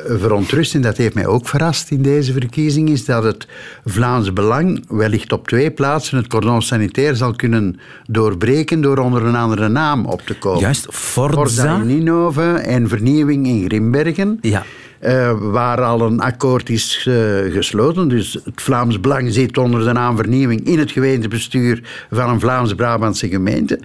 verontrustend, 0.07 0.85
dat 0.85 0.97
heeft 0.97 1.15
mij 1.15 1.27
ook 1.27 1.49
verrast 1.49 1.91
in 1.91 2.03
deze 2.03 2.33
verkiezing, 2.33 2.89
is 2.89 3.05
dat 3.05 3.23
het 3.23 3.49
Vlaams 3.85 4.33
Belang 4.33 4.85
wellicht 4.89 5.33
op 5.33 5.49
twee 5.49 5.71
plaatsen 5.71 6.17
het 6.17 6.27
cordon 6.27 6.63
sanitair 6.63 7.17
zal 7.17 7.33
kunnen 7.33 7.81
doorbreken 8.07 8.81
door 8.81 8.99
onder 8.99 9.25
een 9.25 9.37
andere 9.37 9.69
naam 9.69 10.07
op 10.07 10.21
te 10.21 10.39
komen. 10.39 10.61
Juist, 10.61 10.87
Forza. 10.91 11.35
Forza 11.35 11.77
in 11.77 11.87
Ninove 11.87 12.53
en 12.53 12.89
Vernieuwing 12.89 13.47
in 13.47 13.65
Grimbergen. 13.65 14.39
Ja. 14.41 14.65
Eh, 15.03 15.33
waar 15.41 15.83
al 15.83 16.01
een 16.01 16.21
akkoord 16.21 16.69
is 16.69 17.07
eh, 17.09 17.15
gesloten. 17.53 18.09
Dus 18.09 18.33
het 18.45 18.63
Vlaams 18.63 19.01
Belang 19.01 19.33
zit 19.33 19.59
onder 19.59 19.85
de 19.85 19.93
naam 19.93 20.17
Vernieuwing 20.17 20.67
in 20.67 20.79
het 20.79 20.91
gemeentebestuur 20.91 21.83
van 22.11 22.31
een 22.31 22.41
Vlaams-Brabantse 22.41 23.29
gemeente. 23.29 23.81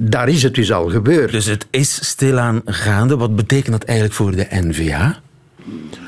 Daar 0.00 0.28
is 0.28 0.42
het 0.42 0.54
dus 0.54 0.72
al 0.72 0.88
gebeurd. 0.88 1.32
Dus 1.32 1.46
het 1.46 1.66
is 1.70 2.08
stilaan 2.08 2.62
gaande. 2.64 3.16
Wat 3.16 3.36
betekent 3.36 3.72
dat 3.72 3.84
eigenlijk 3.84 4.16
voor 4.16 4.30
de 4.30 4.46
NVA? 4.50 5.20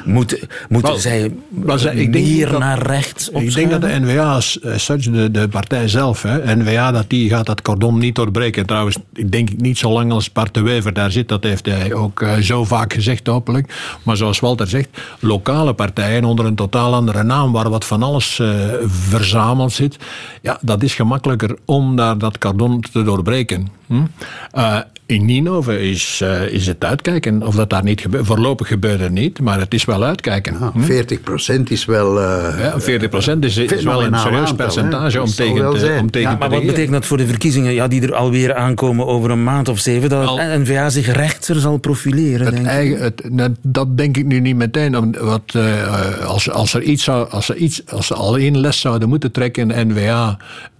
Moeten, 0.06 0.38
moeten 0.68 1.00
zij 1.00 1.32
zij- 1.76 1.94
ik 1.94 2.12
denk 2.12 2.26
meer 2.26 2.50
dat- 2.50 2.58
naar 2.60 2.78
rechts 2.82 3.28
Ik 3.28 3.54
denk 3.54 3.70
dat 3.70 3.80
de 3.80 3.98
N-VA, 4.00 4.32
als 4.34 4.60
eh, 4.60 4.76
such, 4.76 5.10
de, 5.10 5.30
de 5.30 5.48
partij 5.48 5.88
zelf, 5.88 6.22
hè, 6.22 6.56
N-VA, 6.56 6.92
dat 6.92 7.10
die 7.10 7.28
gaat 7.28 7.46
dat 7.46 7.62
cordon 7.62 7.98
niet 7.98 8.14
doorbreken. 8.14 8.66
Trouwens, 8.66 8.96
ik 9.14 9.32
denk 9.32 9.48
niet 9.56 9.78
zo 9.78 9.90
lang 9.92 10.12
als 10.12 10.32
Bart 10.32 10.54
de 10.54 10.60
Wever 10.60 10.92
daar 10.92 11.10
zit. 11.10 11.28
Dat 11.28 11.42
heeft 11.42 11.66
hij 11.66 11.92
ook 11.94 12.22
eh, 12.22 12.36
zo 12.36 12.64
vaak 12.64 12.92
gezegd, 12.92 13.26
hopelijk. 13.26 13.74
Maar 14.02 14.16
zoals 14.16 14.40
Walter 14.40 14.66
zegt, 14.68 14.88
lokale 15.20 15.72
partijen 15.72 16.24
onder 16.24 16.44
een 16.44 16.54
totaal 16.54 16.94
andere 16.94 17.22
naam, 17.22 17.52
waar 17.52 17.70
wat 17.70 17.84
van 17.84 18.02
alles 18.02 18.38
eh, 18.38 18.48
verzameld 18.86 19.72
zit. 19.72 19.96
Ja, 20.42 20.58
dat 20.60 20.82
is 20.82 20.94
gemakkelijker 20.94 21.56
om 21.64 21.96
daar 21.96 22.18
dat 22.18 22.38
cordon 22.38 22.80
te 22.92 23.02
doorbreken. 23.02 23.68
Hm? 23.86 24.02
In 25.06 25.24
Ninove 25.24 25.80
is, 25.90 26.22
is 26.50 26.66
het 26.66 26.84
uitkijken 26.84 27.46
of 27.46 27.54
dat 27.54 27.70
daar 27.70 27.82
niet 27.84 28.00
gebeurt. 28.00 28.26
Voorlopig 28.26 28.68
gebeurt 28.68 29.00
er 29.00 29.10
niet, 29.10 29.40
maar 29.40 29.58
het 29.58 29.74
is 29.74 29.84
wel 29.84 29.95
uitkijken. 30.04 30.56
Ah, 30.60 30.74
40% 30.76 31.62
is 31.68 31.84
wel. 31.84 32.20
eh, 32.20 32.60
Ja, 32.60 32.80
40% 32.80 33.38
is, 33.44 33.56
is 33.56 33.82
wel 33.84 34.04
een 34.04 34.18
serieus 34.18 34.52
percentage 34.54 35.20
om 35.22 35.28
tegen 35.28 35.54
te, 35.78 35.96
om 36.00 36.10
tegen 36.10 36.28
Ja, 36.30 36.34
te 36.34 36.38
Maar 36.40 36.50
wat 36.50 36.66
betekent 36.66 36.92
dat 36.92 37.06
voor 37.06 37.16
de 37.16 37.26
verkiezingen 37.26 37.72
ja, 37.72 37.88
die 37.88 38.02
er 38.02 38.14
alweer 38.14 38.54
aankomen 38.54 39.06
over 39.06 39.30
een 39.30 39.44
maand 39.44 39.68
of 39.68 39.78
zeven? 39.78 40.08
Dat 40.08 40.26
Al- 40.26 40.38
het 40.38 40.60
NVA 40.60 40.90
zich 40.90 41.12
rechter 41.12 41.56
zal 41.60 41.76
profileren, 41.76 42.46
denk 42.50 42.58
ik. 42.64 42.70
eigen, 42.70 43.00
het, 43.02 43.22
nou, 43.30 43.54
dat 43.62 43.96
denk 43.96 44.16
ik 44.16 44.24
nu 44.26 44.40
niet 44.40 44.56
meteen. 44.56 44.96
Om- 44.96 45.14
Wat, 45.20 45.42
eh, 45.54 46.26
als, 46.26 46.50
als, 46.50 46.74
er 46.74 46.82
iets 46.82 47.04
zou, 47.04 47.30
als, 47.30 47.48
er 47.48 47.56
iets, 47.56 47.82
als 47.88 48.06
ze 48.06 48.14
al 48.14 48.36
één 48.38 48.58
les 48.60 48.80
zouden 48.80 49.08
moeten 49.08 49.32
trekken, 49.32 49.88
N-VA 49.88 50.36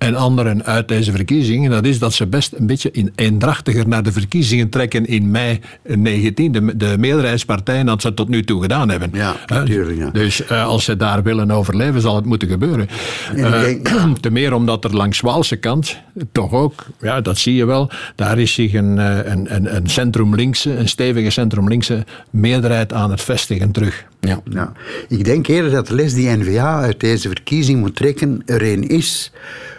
en 0.06 0.14
anderen 0.14 0.64
uit 0.64 0.88
deze 0.88 1.12
verkiezingen, 1.12 1.70
dat 1.70 1.84
is 1.84 1.98
dat 1.98 2.12
ze 2.12 2.26
best 2.26 2.52
een 2.52 2.66
beetje 2.66 2.90
in, 2.90 3.12
eendrachtiger 3.14 3.88
naar 3.88 4.02
de 4.02 4.12
verkiezingen 4.12 4.68
trekken 4.68 5.06
in 5.06 5.30
mei 5.30 5.60
19. 5.82 6.52
De, 6.52 6.76
de 6.76 6.94
meerderheidspartijen 6.98 7.86
dat 7.86 8.02
ze 8.02 8.14
tot 8.14 8.28
nu 8.28 8.44
toe 8.44 8.62
gedaan 8.62 8.88
hebben. 8.88 9.10
Ja, 9.12 9.34
Hè? 9.46 9.58
natuurlijk, 9.58 9.98
ja. 9.98 10.10
Dus 10.10 10.44
eh, 10.46 10.66
als 10.66 10.84
ze 10.84 10.96
daar 10.96 11.22
willen 11.22 11.50
overleven, 11.50 12.00
zal 12.00 12.16
het 12.16 12.24
moeten 12.24 12.48
gebeuren. 12.48 12.88
Denk- 13.34 13.88
te 14.20 14.30
meer 14.30 14.54
omdat 14.54 14.84
er 14.84 14.96
langs 14.96 15.20
Waalse 15.20 15.56
kant 15.56 15.98
toch 16.32 16.52
ook, 16.52 16.86
ja, 17.00 17.20
dat 17.20 17.38
zie 17.38 17.54
je 17.54 17.64
wel, 17.64 17.90
daar 18.14 18.38
is 18.38 18.52
zich 18.54 18.72
een, 18.72 18.98
eh, 18.98 19.32
een, 19.32 19.54
een, 19.54 19.76
een 19.76 19.88
centrum-linkse, 19.88 20.76
een 20.76 20.88
stevige 20.88 21.30
centrum-linkse 21.30 22.04
meerderheid 22.30 22.92
aan 22.92 23.10
het 23.10 23.20
vestigen 23.20 23.70
terug. 23.70 24.04
Ja. 24.20 24.40
Ja. 24.50 24.72
Ik 25.08 25.24
denk 25.24 25.46
eerder 25.46 25.70
dat 25.70 25.86
de 25.86 25.94
les 25.94 26.14
die 26.14 26.36
N-VA 26.36 26.80
uit 26.80 27.00
deze 27.00 27.28
verkiezing 27.28 27.80
moet 27.80 27.96
trekken 27.96 28.42
er 28.46 28.62
een 28.72 28.88
is 28.88 29.32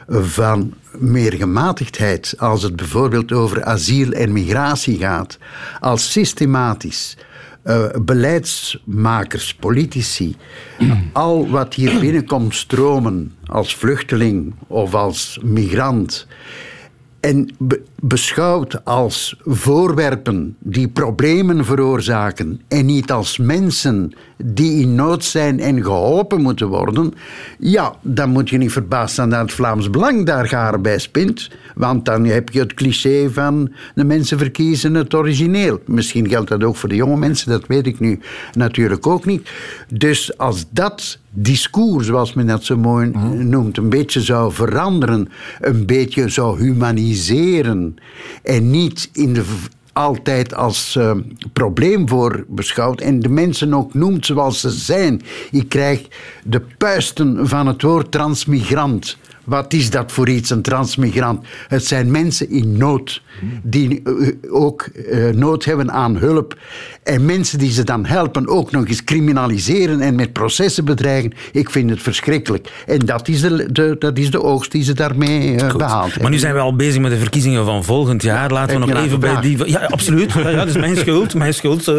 van 0.07 0.73
meer 0.97 1.33
gematigdheid 1.33 2.33
als 2.37 2.63
het 2.63 2.75
bijvoorbeeld 2.75 3.31
over 3.31 3.63
asiel 3.63 4.11
en 4.11 4.31
migratie 4.31 4.97
gaat. 4.97 5.37
Als 5.79 6.11
systematisch 6.11 7.17
eh, 7.63 7.85
beleidsmakers, 8.01 9.53
politici, 9.55 10.35
al 11.13 11.49
wat 11.49 11.73
hier 11.73 11.99
binnenkomt 11.99 12.55
stromen 12.55 13.35
als 13.45 13.75
vluchteling 13.75 14.53
of 14.67 14.93
als 14.93 15.39
migrant 15.43 16.27
en 17.27 17.49
be- 17.57 17.81
beschouwd 18.01 18.85
als 18.85 19.35
voorwerpen 19.43 20.55
die 20.59 20.87
problemen 20.87 21.65
veroorzaken 21.65 22.61
en 22.67 22.85
niet 22.85 23.11
als 23.11 23.37
mensen 23.37 24.11
die 24.43 24.81
in 24.81 24.95
nood 24.95 25.23
zijn 25.23 25.59
en 25.59 25.83
geholpen 25.83 26.41
moeten 26.41 26.67
worden, 26.67 27.13
ja, 27.59 27.95
dan 28.01 28.29
moet 28.29 28.49
je 28.49 28.57
niet 28.57 28.71
verbaasd 28.71 29.15
zijn 29.15 29.29
dat 29.29 29.41
het 29.41 29.51
Vlaams 29.51 29.89
Belang 29.89 30.25
daar 30.25 30.47
garen 30.47 30.81
bij 30.81 30.99
spint, 30.99 31.49
want 31.75 32.05
dan 32.05 32.25
heb 32.25 32.49
je 32.49 32.59
het 32.59 32.73
cliché 32.73 33.29
van 33.31 33.71
de 33.95 34.03
mensen 34.03 34.37
verkiezen 34.37 34.93
het 34.93 35.13
origineel. 35.13 35.81
Misschien 35.85 36.29
geldt 36.29 36.49
dat 36.49 36.63
ook 36.63 36.75
voor 36.75 36.89
de 36.89 36.95
jonge 36.95 37.17
mensen, 37.17 37.49
dat 37.49 37.67
weet 37.67 37.87
ik 37.87 37.99
nu 37.99 38.19
natuurlijk 38.53 39.07
ook 39.07 39.25
niet. 39.25 39.49
Dus 39.93 40.37
als 40.37 40.65
dat 40.69 41.19
discours, 41.39 42.05
zoals 42.05 42.33
men 42.33 42.47
dat 42.47 42.63
zo 42.63 42.77
mooi 42.77 43.11
noemt, 43.35 43.77
een 43.77 43.89
beetje 43.89 44.21
zou 44.21 44.53
veranderen, 44.53 45.29
een 45.59 45.85
beetje 45.85 46.29
zou 46.29 46.59
humaniseren 46.59 47.95
en 48.43 48.69
niet 48.69 49.09
in 49.13 49.33
de 49.33 49.43
altijd 49.93 50.55
als 50.55 50.95
eh, 50.95 51.11
probleem 51.53 52.09
voor 52.09 52.45
beschouwd 52.47 53.01
en 53.01 53.19
de 53.19 53.29
mensen 53.29 53.73
ook 53.73 53.93
noemt 53.93 54.25
zoals 54.25 54.59
ze 54.59 54.69
zijn. 54.69 55.21
Ik 55.51 55.69
krijg 55.69 56.07
de 56.43 56.61
puisten 56.77 57.47
van 57.47 57.67
het 57.67 57.81
woord 57.81 58.11
transmigrant. 58.11 59.17
Wat 59.47 59.73
is 59.73 59.89
dat 59.89 60.11
voor 60.11 60.29
iets, 60.29 60.49
een 60.49 60.61
transmigrant? 60.61 61.45
Het 61.67 61.85
zijn 61.85 62.11
mensen 62.11 62.49
in 62.49 62.77
nood, 62.77 63.21
die 63.63 64.01
eh, 64.03 64.13
ook 64.49 64.81
eh, 64.81 65.29
nood 65.29 65.65
hebben 65.65 65.91
aan 65.91 66.17
hulp. 66.17 66.57
En 67.03 67.25
mensen 67.25 67.59
die 67.59 67.71
ze 67.71 67.83
dan 67.83 68.05
helpen 68.05 68.47
ook 68.47 68.71
nog 68.71 68.87
eens 68.87 69.03
criminaliseren 69.03 70.01
en 70.01 70.15
met 70.15 70.33
processen 70.33 70.85
bedreigen. 70.85 71.33
Ik 71.51 71.69
vind 71.69 71.89
het 71.89 72.01
verschrikkelijk. 72.01 72.83
En 72.85 72.99
dat 72.99 73.27
is 73.27 73.41
de, 73.41 73.71
de, 73.71 73.95
dat 73.99 74.17
is 74.17 74.31
de 74.31 74.43
oogst 74.43 74.71
die 74.71 74.83
ze 74.83 74.93
daarmee 74.93 75.55
eh, 75.55 75.69
Goed. 75.69 75.77
behaald 75.77 76.21
Maar 76.21 76.31
nu 76.31 76.37
zijn 76.37 76.53
we 76.53 76.59
al 76.59 76.75
bezig 76.75 77.01
met 77.01 77.11
de 77.11 77.17
verkiezingen 77.17 77.65
van 77.65 77.83
volgend 77.83 78.23
jaar. 78.23 78.51
Laten 78.51 78.79
we 78.79 78.85
nog 78.85 79.03
even 79.03 79.19
bij 79.19 79.41
die... 79.41 79.69
Ja, 79.69 79.79
absoluut. 79.79 80.33
Ja, 80.33 80.49
ja, 80.49 80.55
dat 80.55 80.67
is 80.67 80.77
mijn 80.77 80.97
schuld. 81.05 81.33
Mijn 81.33 81.53
schuld, 81.53 81.87
eh, 81.87 81.95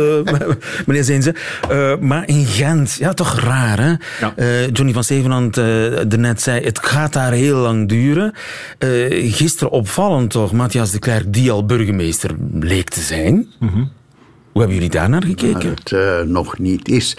meneer 0.87 1.05
Zinze. 1.05 1.35
Eh, 1.69 1.93
maar 2.01 2.27
in 2.27 2.47
Gent, 2.47 2.97
ja, 2.99 3.13
toch 3.13 3.41
raar, 3.41 3.79
hè? 3.79 3.93
Ja. 4.21 4.33
Eh, 4.37 4.71
Johnny 4.73 4.93
van 4.93 5.05
Zevenand 5.05 5.59
uh, 5.59 5.65
net 6.17 6.43
zei, 6.43 6.65
het 6.65 6.79
gaat 6.79 7.13
daar 7.13 7.33
heel 7.39 7.57
lang 7.57 7.89
duren. 7.89 8.33
Eh, 8.79 9.35
gisteren 9.35 9.71
opvallend 9.73 10.31
toch, 10.31 10.53
Matthias 10.53 10.91
de 10.91 10.99
Klerk, 10.99 11.33
die 11.33 11.51
al 11.51 11.65
burgemeester 11.67 12.35
leek 12.61 12.89
te 12.89 13.01
zijn. 13.01 13.47
Hoe 14.53 14.67
hebben 14.67 14.75
jullie 14.75 14.91
daar 14.91 15.09
naar 15.09 15.21
Maar 15.21 15.29
gekeken? 15.29 15.71
het 15.71 15.93
eh, 15.93 16.21
nog 16.21 16.59
niet 16.59 16.89
is. 16.89 17.17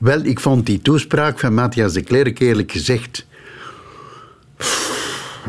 Wel, 0.00 0.20
ik 0.24 0.40
vond 0.40 0.66
die 0.66 0.82
toespraak 0.82 1.38
van 1.38 1.54
Matthias 1.54 1.92
de 1.92 2.02
Klerk 2.02 2.38
eerlijk 2.38 2.72
gezegd. 2.72 3.26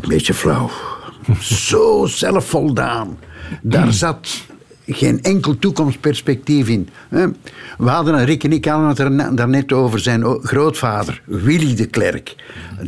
een 0.02 0.10
beetje 0.10 0.34
flauw. 0.34 0.70
Zo 1.70 2.06
zelfvoldaan. 2.06 3.20
Daar 3.62 3.94
zat 3.94 4.46
geen 4.88 5.24
enkel 5.24 5.60
toekomstperspectief 5.60 6.68
in. 6.68 6.90
We 7.78 7.90
hadden, 7.90 8.26
Rick 8.26 8.44
en 8.44 8.52
ik 8.52 8.66
hadden 8.66 8.88
het 8.88 9.00
er 9.00 9.36
daarnet 9.36 9.74
over 9.74 10.00
zijn 10.00 10.26
o- 10.26 10.40
grootvader, 10.44 11.22
Willy 11.26 11.76
de 11.76 11.86
Klerk. 11.86 12.36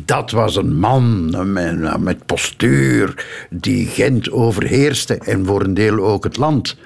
Dat 0.05 0.31
was 0.31 0.55
een 0.55 0.79
man 0.79 1.29
met, 1.53 1.99
met 1.99 2.25
postuur 2.25 3.25
die 3.49 3.87
Gent 3.87 4.31
overheerste 4.31 5.17
en 5.17 5.45
voor 5.45 5.61
een 5.61 5.73
deel 5.73 6.05
ook 6.05 6.23
het 6.23 6.37
land. 6.37 6.77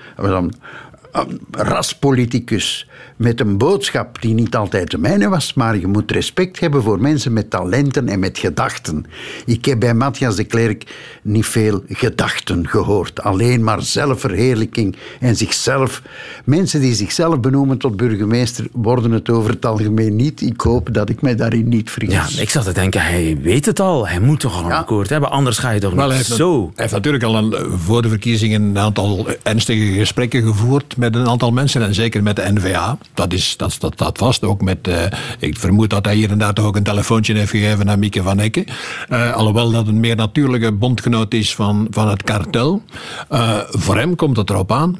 Raspoliticus 1.51 2.89
met 3.21 3.39
een 3.39 3.57
boodschap 3.57 4.21
die 4.21 4.33
niet 4.33 4.55
altijd 4.55 4.91
de 4.91 4.97
mijne 4.97 5.29
was, 5.29 5.53
maar 5.53 5.77
je 5.77 5.87
moet 5.87 6.11
respect 6.11 6.59
hebben 6.59 6.83
voor 6.83 7.01
mensen 7.01 7.33
met 7.33 7.49
talenten 7.49 8.07
en 8.07 8.19
met 8.19 8.37
gedachten. 8.37 9.05
Ik 9.45 9.65
heb 9.65 9.79
bij 9.79 9.93
Matthias 9.93 10.35
de 10.35 10.43
Klerk 10.43 10.83
niet 11.21 11.45
veel 11.45 11.83
gedachten 11.87 12.67
gehoord, 12.67 13.21
alleen 13.23 13.63
maar 13.63 13.81
zelfverheerlijking 13.81 14.95
en 15.19 15.35
zichzelf. 15.35 16.01
Mensen 16.45 16.81
die 16.81 16.93
zichzelf 16.93 17.39
benoemen 17.39 17.77
tot 17.77 17.97
burgemeester 17.97 18.67
worden 18.71 19.11
het 19.11 19.29
over 19.29 19.49
het 19.49 19.65
algemeen 19.65 20.15
niet. 20.15 20.41
Ik 20.41 20.61
hoop 20.61 20.93
dat 20.93 21.09
ik 21.09 21.21
mij 21.21 21.35
daarin 21.35 21.67
niet 21.67 21.89
vergis. 21.91 22.35
Ja, 22.35 22.41
ik 22.41 22.49
zat 22.49 22.63
te 22.63 22.73
denken, 22.73 23.01
hij 23.01 23.37
weet 23.41 23.65
het 23.65 23.79
al. 23.79 24.07
Hij 24.07 24.19
moet 24.19 24.39
toch 24.39 24.55
al 24.57 24.63
een 24.63 24.69
Ja. 24.69 24.77
akkoord 24.77 25.09
hebben, 25.09 25.31
anders 25.31 25.57
ga 25.57 25.69
je 25.69 25.79
toch 25.79 25.95
niet 25.95 26.25
zo... 26.25 26.61
hij 26.61 26.71
heeft 26.75 26.91
natuurlijk 26.93 27.23
al 27.23 27.35
een, 27.35 27.55
voor 27.85 28.01
de 28.01 28.09
verkiezingen 28.09 28.61
een 28.61 28.77
aantal 28.79 29.27
ernstige 29.43 29.85
gesprekken 29.93 30.43
gevoerd 30.43 30.97
met 30.97 31.15
een 31.15 31.27
aantal 31.27 31.51
mensen. 31.51 31.81
En 31.81 31.93
zeker 31.93 32.23
met 32.23 32.35
de 32.35 32.51
NVA. 32.53 32.97
Dat, 33.13 33.33
is, 33.33 33.57
dat, 33.57 33.75
dat, 33.79 33.97
dat 33.97 34.17
vast 34.17 34.43
ook 34.43 34.61
met. 34.61 34.87
eh, 34.87 35.05
ik 35.39 35.57
vermoed 35.57 35.89
dat 35.89 36.05
hij 36.05 36.15
hier 36.15 36.31
en 36.31 36.37
daar 36.37 36.53
toch 36.53 36.65
ook 36.65 36.75
een 36.75 36.83
telefoontje 36.83 37.33
heeft 37.35 37.51
gegeven 37.51 37.85
naar 37.85 37.99
Mieke 37.99 38.23
van 38.23 38.39
Ecke. 38.39 38.65
Eh, 39.09 39.33
alhoewel 39.33 39.71
dat 39.71 39.87
een 39.87 39.99
meer 39.99 40.15
natuurlijke 40.15 40.71
bondgenoot 40.71 41.33
is 41.33 41.55
van, 41.55 41.87
van 41.89 42.07
het 42.09 42.23
kartel. 42.23 42.83
Eh, 43.29 43.57
voor 43.69 43.97
hem 43.97 44.15
komt 44.15 44.37
het 44.37 44.49
erop 44.49 44.71
aan. 44.71 44.97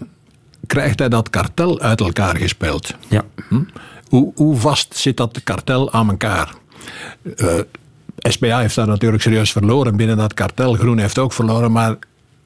Krijgt 0.68 1.00
hij 1.00 1.10
dat 1.10 1.30
kartel 1.30 1.80
uit 1.80 2.02
elkaar 2.02 2.38
gespeeld? 2.38 2.94
Ja. 3.08 3.24
Hm? 3.50 3.62
Hoe, 4.08 4.32
hoe 4.36 4.58
vast 4.58 4.96
zit 4.98 5.18
dat 5.18 5.44
kartel 5.44 5.92
aan 5.92 6.10
elkaar? 6.10 6.54
SPA 8.18 8.60
heeft 8.60 8.76
daar 8.76 8.88
natuurlijk 8.88 9.22
serieus 9.24 9.52
verloren 9.52 9.96
binnen 9.96 10.18
dat 10.18 10.34
kartel. 10.34 10.74
Groen 10.74 10.98
heeft 10.98 11.18
ook 11.20 11.34
verloren, 11.34 11.72
maar 11.72 11.98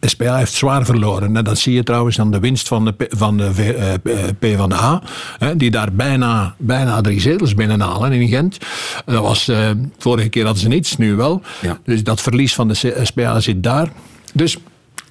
SPA 0.06 0.38
heeft 0.38 0.54
zwaar 0.54 0.86
verloren. 0.86 1.36
En 1.36 1.44
dat 1.44 1.58
zie 1.58 1.74
je 1.74 1.84
trouwens 1.84 2.20
aan 2.20 2.32
de 2.32 2.40
winst 2.40 2.68
van 2.68 2.86
de, 2.86 2.92
P- 2.92 3.08
van 3.10 3.38
de 3.38 3.74
eh, 4.04 4.54
P 4.54 4.58
van 4.58 4.70
de 4.70 4.76
A. 4.76 5.02
Hè, 5.38 5.56
die 5.56 5.72
daar 5.72 5.94
bijna, 5.94 6.56
bijna 6.58 7.02
drie 7.02 7.22
zetels 7.22 7.54
binnenhalen 7.54 8.12
in 8.12 8.28
Gent. 8.28 8.58
Dat 9.06 9.22
was, 9.22 9.48
eh, 9.48 9.70
vorige 9.98 10.30
keer 10.30 10.44
hadden 10.44 10.62
ze 10.62 10.68
niets, 10.68 10.98
nu 10.98 11.16
wel. 11.16 11.42
Ja. 11.62 11.78
Dus 11.84 12.04
dat 12.04 12.22
verlies 12.22 12.56
van 12.56 12.68
de 12.68 13.00
SPA 13.04 13.40
zit 13.40 13.64
daar. 13.64 13.90
Dus 14.34 14.58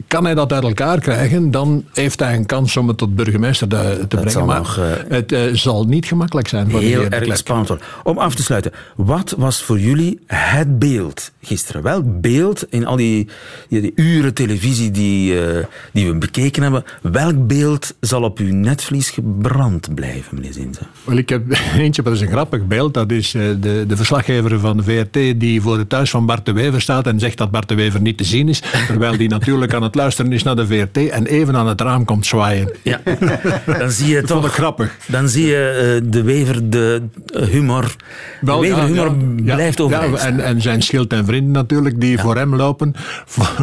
kan 0.09 0.25
hij 0.25 0.35
dat 0.35 0.53
uit 0.53 0.63
elkaar 0.63 1.01
krijgen, 1.01 1.51
dan 1.51 1.85
heeft 1.93 2.21
hij 2.21 2.35
een 2.35 2.47
kans 2.47 2.77
om 2.77 2.89
het 2.89 2.97
tot 2.99 3.15
burgemeester 3.15 3.69
te, 3.69 4.05
te 4.09 4.17
brengen. 4.17 4.47
maar 4.47 4.59
nog, 4.59 4.79
eh, 4.79 4.85
het 5.09 5.33
eh, 5.33 5.43
zal 5.53 5.85
niet 5.85 6.07
gemakkelijk 6.07 6.49
zijn 6.49 6.71
voor 6.71 6.81
de 6.81 6.87
Heel 6.87 7.01
de 7.01 7.09
erg 7.09 7.23
Klerk. 7.23 7.39
spannend. 7.39 7.83
Om 8.03 8.19
af 8.19 8.35
te 8.35 8.43
sluiten, 8.43 8.73
wat 8.97 9.35
was 9.39 9.63
voor 9.63 9.81
jullie 9.81 10.21
het 10.27 10.79
beeld 10.79 11.33
gisteren? 11.43 11.83
Welk 11.83 12.21
beeld 12.21 12.67
in 12.71 12.87
al 12.87 12.97
die, 12.97 13.29
die, 13.69 13.81
die 13.81 13.93
uren 13.95 14.35
televisie 14.35 14.91
die, 14.91 15.41
eh, 15.47 15.65
die 15.93 16.07
we 16.07 16.15
bekeken 16.15 16.63
hebben, 16.63 16.85
welk 17.03 17.47
beeld 17.47 17.95
zal 18.01 18.23
op 18.23 18.39
uw 18.39 18.55
netvlies 18.55 19.11
gebrand 19.11 19.95
blijven, 19.95 20.35
meneer 20.35 20.53
Zinze? 20.53 20.81
Wel, 21.05 21.17
ik 21.17 21.29
heb 21.29 21.43
eentje, 21.79 22.03
dat 22.03 22.13
is 22.13 22.21
een 22.21 22.29
grappig 22.29 22.67
beeld. 22.67 22.95
Dat 22.95 23.11
is 23.11 23.31
de, 23.31 23.85
de 23.89 23.97
verslaggever 23.97 24.61
van 24.61 24.77
de 24.77 24.83
VRT 24.83 25.41
die 25.41 25.61
voor 25.63 25.79
het 25.79 25.89
thuis 25.89 26.11
van 26.11 26.27
Bart 26.27 26.47
de 26.47 26.53
Wever 26.53 26.81
staat 26.81 27.07
en 27.07 27.19
zegt 27.21 27.39
dat 27.39 27.51
Bart 27.51 27.69
de 27.69 27.75
Wever 27.75 28.01
niet 28.01 28.19
te 28.19 28.25
zien 28.25 28.49
is. 28.49 28.63
Terwijl 28.87 29.17
die 29.17 29.29
natuurlijk 29.29 29.75
aan 29.75 29.84
het 29.85 29.95
luisteren 29.95 30.33
is 30.33 30.43
naar 30.43 30.57
de 30.57 30.67
VRT 30.67 31.09
en 31.09 31.27
even 31.27 31.57
aan 31.57 31.69
het 31.69 31.81
raam 31.81 32.05
komt 32.05 32.27
zwaaien. 32.27 32.71
Ja, 32.83 33.01
dan 33.79 33.91
zie 33.91 34.09
je 34.09 34.23
toch... 34.23 34.53
grappig. 34.53 34.97
Dan 35.07 35.29
zie 35.29 35.47
je 35.47 36.01
eh, 36.03 36.11
de 36.11 36.23
wever, 36.23 36.71
de 36.71 37.03
eh, 37.35 37.43
humor. 37.47 37.97
Wel, 38.41 38.61
de 38.61 38.69
wever 38.69 38.85
humor 38.85 39.15
ja, 39.45 39.55
blijft 39.55 39.79
ja, 39.79 39.85
overeind 39.85 40.21
ja, 40.21 40.27
en, 40.27 40.41
en 40.41 40.63
zijn 40.63 40.83
schild 40.83 41.13
en 41.13 41.25
vrienden 41.25 41.53
natuurlijk, 41.53 42.01
die 42.01 42.19
voor 42.19 42.37
hem 42.37 42.57
lopen, 42.57 42.93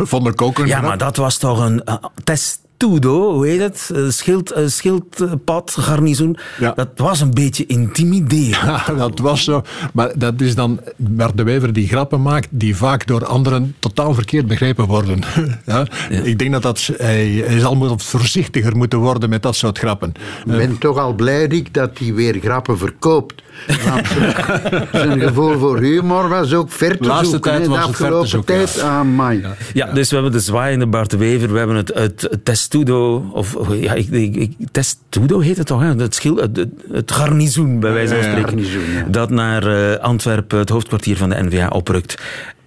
vond 0.03 0.27
ik 0.27 0.41
ook 0.41 0.59
een 0.59 0.67
Ja, 0.67 0.77
grap. 0.77 0.87
maar 0.87 0.97
dat 0.97 1.17
was 1.17 1.37
toch 1.37 1.59
een 1.59 1.81
uh, 1.85 1.95
testudo, 2.81 3.33
hoe 3.33 3.47
heet 3.47 3.59
het? 3.59 3.89
Eh, 3.93 4.09
Schild, 4.09 4.51
eh, 4.51 4.67
schildpad, 4.67 5.75
garnizoen. 5.79 6.37
Ja. 6.59 6.73
Dat 6.75 6.89
was 6.95 7.19
een 7.19 7.33
beetje 7.33 7.65
intimiderend. 7.65 8.59
Ja, 8.71 8.93
dat 8.93 9.19
was 9.19 9.43
zo. 9.43 9.61
Maar 9.93 10.11
dat 10.15 10.41
is 10.41 10.55
dan 10.55 10.79
Bart 10.95 11.37
de 11.37 11.43
Wever 11.43 11.73
die 11.73 11.87
grappen 11.87 12.21
maakt, 12.21 12.47
die 12.49 12.75
vaak 12.75 13.07
door 13.07 13.25
anderen 13.25 13.75
totaal 13.79 14.13
verkeerd 14.13 14.47
begrepen 14.47 14.85
worden. 14.85 15.19
Ja? 15.65 15.87
Ik 16.09 16.39
denk 16.39 16.51
dat, 16.51 16.61
dat 16.61 16.89
hij, 16.97 17.43
hij 17.45 17.59
zal 17.59 17.99
voorzichtiger 17.99 18.77
moeten 18.77 18.99
worden 18.99 19.29
met 19.29 19.43
dat 19.43 19.55
soort 19.55 19.77
grappen. 19.77 20.13
Ik 20.45 20.57
ben 20.57 20.77
toch 20.77 20.97
al 20.97 21.13
blij, 21.13 21.45
Rick, 21.45 21.73
dat 21.73 21.97
hij 21.97 22.13
weer 22.13 22.39
grappen 22.39 22.77
verkoopt. 22.77 23.41
Want 23.85 24.07
zijn- 24.91 25.19
gevoel 25.21 25.57
voor 25.59 25.79
humor 25.79 26.29
was 26.29 26.53
ook 26.53 26.71
ver 26.71 26.97
te 26.97 27.07
Laatste 27.07 27.29
zoeken. 27.29 27.51
tijd 27.51 27.67
was 27.67 27.77
de 27.79 27.81
het 27.87 27.95
ver 27.95 27.95
te 27.95 28.01
afgelopen 28.03 28.27
zoeken, 28.29 28.55
ja. 28.59 28.65
tijd, 28.65 28.81
ah, 28.81 29.01
my. 29.15 29.43
Ja, 29.73 29.85
dus 29.93 30.07
we 30.09 30.13
hebben 30.15 30.33
de 30.33 30.39
zwaaiende 30.39 30.87
Bart 30.87 31.09
de 31.09 31.17
Wever, 31.17 31.51
we 31.51 31.57
hebben 31.57 31.75
het, 31.75 31.91
het, 31.93 32.21
het 32.29 32.45
testudo, 32.45 33.29
of 33.33 33.57
ja, 33.71 33.93
ik, 33.93 34.51
testudo 34.71 35.39
heet 35.39 35.57
het 35.57 35.67
toch, 35.67 35.81
hè? 35.81 35.95
Het, 35.95 36.15
schil, 36.15 36.35
het, 36.35 36.57
het- 36.57 36.69
het 36.91 37.11
garnizoen, 37.11 37.79
bij 37.79 37.91
wijze 37.93 38.13
van 38.15 38.23
Ja, 38.23 38.29
ja, 38.29 38.37
spreken, 38.47 38.65
ja. 38.93 39.05
dat 39.07 39.29
naar 39.29 39.91
eh, 39.91 39.97
Antwerpen, 40.03 40.59
het 40.59 40.69
hoofdkwartier 40.69 41.17
van 41.17 41.29
de 41.29 41.43
NVA, 41.43 41.67
oprukt. 41.67 42.21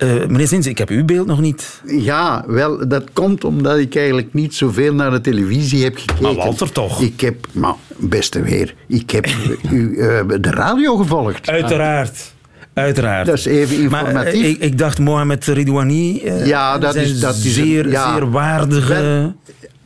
Eh, 0.05 0.27
meneer 0.29 0.47
Zins, 0.47 0.67
ik 0.67 0.79
heb 0.79 0.89
uw 0.89 1.05
beeld 1.05 1.27
nog 1.27 1.41
niet. 1.41 1.81
Ja, 1.87 2.45
wel, 2.47 2.89
dat 2.89 3.05
komt 3.13 3.45
omdat 3.45 3.79
ik 3.79 3.97
eigenlijk 3.97 4.35
niet 4.35 4.55
zoveel 4.55 4.95
naar 4.95 5.11
de 5.11 5.21
televisie 5.21 5.85
heb 5.85 5.97
gekeken. 5.97 6.23
Maar 6.23 6.35
Walter 6.35 6.73
toch? 6.73 7.01
Ik 7.01 7.21
heb, 7.21 7.47
maar 7.53 7.75
beste 7.97 8.43
weer, 8.43 8.75
ik 8.89 9.11
heb 9.11 9.27
u, 9.71 9.97
eh, 9.99 10.21
de 10.41 10.51
radio 10.51 10.97
gevolgd. 10.97 11.49
Uiteraard. 11.51 12.33
Uiteraard. 12.75 13.27
Dat 13.27 13.37
is 13.39 13.45
even 13.45 13.91
Maar 13.91 14.07
informatief. 14.07 14.43
eh, 14.43 14.49
ik, 14.51 14.59
ik 14.59 14.79
dacht 14.79 14.99
Mohamed 14.99 15.45
Ridouani. 15.47 16.23
Ja, 16.45 16.79
dat 16.79 16.95
is- 16.95 17.21
dat 17.21 17.35
is 17.37 17.45
een- 17.45 17.51
zeer, 17.51 17.91
ja. 17.91 18.13
zeer 18.15 18.31
waardige. 18.31 19.35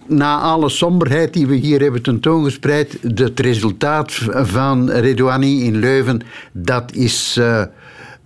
Na 0.07 0.39
alle 0.41 0.69
somberheid 0.69 1.33
die 1.33 1.47
we 1.47 1.55
hier 1.55 1.81
hebben 1.81 2.03
tentoongespreid, 2.03 2.99
het 3.15 3.41
resultaat 3.41 4.13
van 4.33 4.91
Redouani 4.91 5.65
in 5.65 5.77
Leuven, 5.77 6.21
dat 6.53 6.93
is 6.95 7.41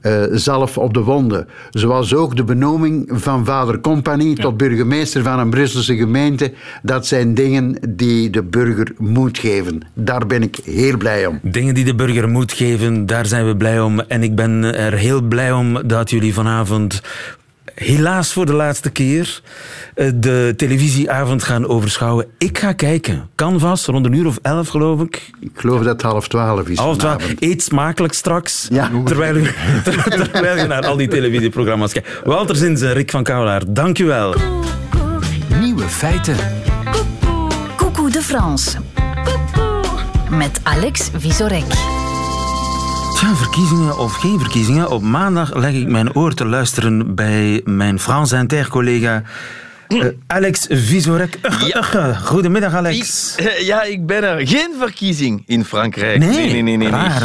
eh, 0.02 0.22
zalf 0.30 0.78
op 0.78 0.94
de 0.94 1.00
wonden. 1.00 1.48
Zoals 1.70 2.14
ook 2.14 2.36
de 2.36 2.44
benoeming 2.44 3.08
van 3.12 3.44
vader 3.44 3.80
Compagnie 3.80 4.36
tot 4.36 4.56
burgemeester 4.56 5.22
van 5.22 5.38
een 5.38 5.50
Brusselse 5.50 5.96
gemeente. 5.96 6.52
Dat 6.82 7.06
zijn 7.06 7.34
dingen 7.34 7.78
die 7.88 8.30
de 8.30 8.42
burger 8.42 8.92
moet 8.98 9.38
geven. 9.38 9.80
Daar 9.94 10.26
ben 10.26 10.42
ik 10.42 10.58
heel 10.64 10.96
blij 10.96 11.26
om. 11.26 11.38
Dingen 11.42 11.74
die 11.74 11.84
de 11.84 11.94
burger 11.94 12.28
moet 12.28 12.52
geven, 12.52 13.06
daar 13.06 13.26
zijn 13.26 13.46
we 13.46 13.56
blij 13.56 13.80
om. 13.80 14.00
En 14.00 14.22
ik 14.22 14.34
ben 14.34 14.74
er 14.74 14.92
heel 14.92 15.22
blij 15.22 15.52
om 15.52 15.86
dat 15.86 16.10
jullie 16.10 16.34
vanavond, 16.34 17.02
helaas 17.74 18.32
voor 18.32 18.46
de 18.46 18.52
laatste 18.52 18.90
keer, 18.90 19.40
eh, 19.94 20.10
de 20.14 20.54
televisieavond 20.56 21.42
gaan 21.42 21.66
overschouwen. 21.68 22.26
Ik 22.38 22.58
ga 22.58 22.72
kijken. 22.72 23.28
Canvas, 23.36 23.86
rond 23.86 24.06
een 24.06 24.12
uur 24.12 24.26
of 24.26 24.38
elf 24.42 24.68
geloof 24.68 25.00
ik. 25.00 25.30
Ik 25.40 25.50
geloof 25.54 25.78
dat 25.82 25.92
het 25.92 26.02
half 26.02 26.28
twaalf 26.28 26.68
is 26.68 26.78
Half 26.78 26.96
twaalf. 26.96 27.24
Eet 27.38 27.62
smakelijk 27.62 28.12
straks. 28.14 28.66
Ja. 28.70 28.90
Terwijl, 29.04 29.36
u, 29.36 29.42
ter- 29.84 30.28
terwijl 30.32 30.56
je 30.56 30.66
naar 30.66 30.86
al 30.86 30.96
die 30.96 31.08
televisieprogramma's 31.08 31.92
kijkt. 31.92 32.08
Walter 32.24 32.56
Zinze, 32.56 32.92
Rick 32.92 33.10
van 33.10 33.22
Kouwelaar, 33.22 33.62
dank 33.68 33.98
u 33.98 34.04
wel. 34.04 34.34
Nieuwe 35.60 35.88
feiten. 35.88 36.36
Coucou 37.76 38.10
de 38.10 38.22
France. 38.22 38.78
Met 40.30 40.60
Alex 40.62 41.10
Visorek. 41.16 41.64
Tja, 43.22 43.34
verkiezingen 43.34 43.98
of 43.98 44.12
geen 44.14 44.38
verkiezingen. 44.38 44.90
Op 44.90 45.02
maandag 45.02 45.54
leg 45.54 45.72
ik 45.72 45.88
mijn 45.88 46.14
oor 46.14 46.34
te 46.34 46.44
luisteren 46.46 47.14
bij 47.14 47.60
mijn 47.64 47.98
France 47.98 48.36
Inter-collega 48.36 49.22
eh, 49.88 50.04
Alex 50.26 50.66
Visorek. 50.70 51.38
Goedemiddag, 52.24 52.74
Alex. 52.74 53.34
Ik- 53.36 53.44
eh, 53.44 53.66
ja, 53.66 53.82
ik 53.82 54.06
ben 54.06 54.22
er. 54.24 54.46
Geen 54.48 54.70
verkiezing 54.78 55.42
in 55.46 55.64
Frankrijk. 55.64 56.18
Nee? 56.18 56.30
nee, 56.30 56.50
nee, 56.50 56.62
nee. 56.62 56.76
nee. 56.76 56.88
Raar? 56.90 57.20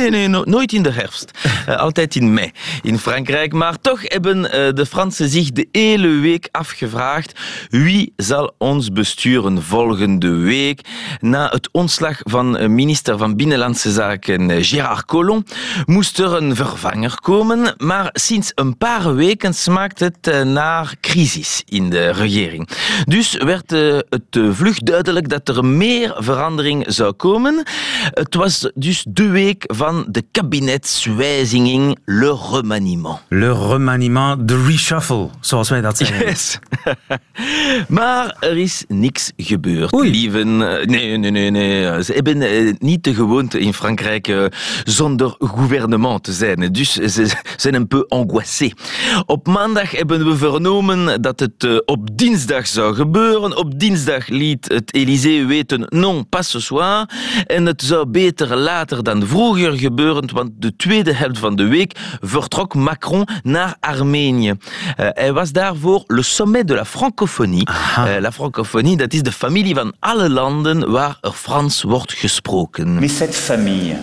Nee, 0.00 0.10
nee, 0.10 0.28
no- 0.28 0.44
nooit 0.44 0.72
in 0.72 0.82
de 0.82 0.90
herfst. 0.92 1.30
Eh, 1.66 1.76
altijd 1.76 2.14
in 2.16 2.32
mei 2.32 2.50
in 2.82 2.98
Frankrijk. 2.98 3.52
Maar 3.52 3.80
toch 3.80 4.00
hebben 4.02 4.52
eh, 4.52 4.74
de 4.74 4.86
Fransen 4.86 5.28
zich 5.28 5.50
de 5.50 5.68
hele 5.72 6.08
week 6.08 6.48
afgevraagd 6.50 7.40
wie 7.68 8.12
zal 8.16 8.54
ons 8.58 8.92
besturen 8.92 9.62
volgende 9.62 10.30
week. 10.30 10.80
Na 11.20 11.48
het 11.48 11.68
ontslag 11.72 12.18
van 12.22 12.56
eh, 12.56 12.68
minister 12.68 13.18
van 13.18 13.36
Binnenlandse 13.36 13.92
Zaken 13.92 14.64
Gérard 14.64 15.04
Collomb 15.04 15.48
moest 15.86 16.18
er 16.18 16.34
een 16.34 16.56
vervanger 16.56 17.20
komen. 17.20 17.74
Maar 17.76 18.08
sinds 18.12 18.52
een 18.54 18.76
paar 18.76 19.14
weken 19.14 19.54
smaakt 19.54 20.00
het 20.00 20.44
naar 20.44 20.94
crisis 21.00 21.62
in 21.66 21.90
de 21.90 22.10
regering. 22.10 22.68
Dus 23.04 23.36
werd 23.36 23.70
het 23.70 24.38
vlug 24.50 24.78
duidelijk 24.78 25.28
dat 25.28 25.48
er 25.48 25.64
meer 25.64 26.14
verandering 26.18 26.84
zou 26.88 27.12
komen. 27.12 27.62
Het 28.10 28.34
was 28.34 28.70
dus 28.74 29.06
de 29.08 29.28
week 29.28 29.64
van 29.66 29.89
de 30.08 30.22
kabinetswijziging, 30.32 31.98
le 32.04 32.36
remaniement. 32.52 33.18
Le 33.28 33.52
remaniement, 33.52 34.48
de 34.48 34.64
reshuffle, 34.66 35.28
zoals 35.40 35.68
wij 35.68 35.80
dat 35.80 35.96
zeggen. 35.96 36.26
Yes. 36.26 36.58
maar 37.88 38.36
er 38.40 38.56
is 38.56 38.84
niks 38.88 39.32
gebeurd. 39.36 39.94
Oei. 39.94 40.10
Lieven, 40.10 40.78
eh, 40.78 40.86
nee, 40.86 41.16
nee, 41.16 41.30
nee, 41.30 41.50
nee. 41.50 42.02
Ze 42.02 42.12
hebben 42.12 42.42
eh, 42.42 42.72
niet 42.78 43.04
de 43.04 43.14
gewoonte 43.14 43.60
in 43.60 43.74
Frankrijk 43.74 44.28
eh, 44.28 44.44
zonder 44.84 45.34
gouvernement 45.38 46.22
te 46.22 46.32
zijn. 46.32 46.72
Dus 46.72 46.92
ze 46.92 47.30
zijn 47.56 47.74
een 47.74 47.88
peu 47.88 48.04
angoissés. 48.08 48.72
Op 49.26 49.46
maandag 49.46 49.90
hebben 49.90 50.24
we 50.24 50.36
vernomen 50.36 51.22
dat 51.22 51.40
het 51.40 51.84
op 51.84 52.18
dinsdag 52.18 52.66
zou 52.66 52.94
gebeuren. 52.94 53.56
Op 53.56 53.80
dinsdag 53.80 54.28
liet 54.28 54.68
het 54.68 54.92
Élysée 54.92 55.46
weten, 55.46 55.86
non, 55.88 56.28
pas 56.28 56.50
ce 56.50 56.60
soir. 56.60 57.08
En 57.46 57.66
het 57.66 57.82
zou 57.82 58.06
beter 58.06 58.56
later 58.56 59.02
dan 59.02 59.26
vroeger 59.26 59.78
gebeuren, 59.80 60.28
want 60.32 60.50
de 60.58 60.76
tweede 60.76 61.14
helft 61.14 61.38
van 61.38 61.56
de 61.56 61.64
week 61.64 61.92
vertrok 62.20 62.74
Macron 62.74 63.26
naar 63.42 63.76
Armenië. 63.80 64.54
Eh, 64.96 65.08
hij 65.10 65.32
was 65.32 65.52
daarvoor 65.52 66.04
le 66.06 66.22
sommet 66.22 66.68
de 66.68 66.74
la 66.74 66.84
francophonie. 66.84 67.66
Eh, 67.66 68.04
la 68.20 68.32
francophonie, 68.32 68.96
dat 68.96 69.12
is 69.12 69.22
de 69.22 69.32
familie 69.32 69.74
van 69.74 69.92
alle 69.98 70.30
landen 70.30 70.90
waar 70.90 71.18
er 71.20 71.32
Frans 71.32 71.82
wordt 71.82 72.12
gesproken. 72.12 72.98
Mais 72.98 73.16
cette 73.16 73.32
famille, 73.32 73.96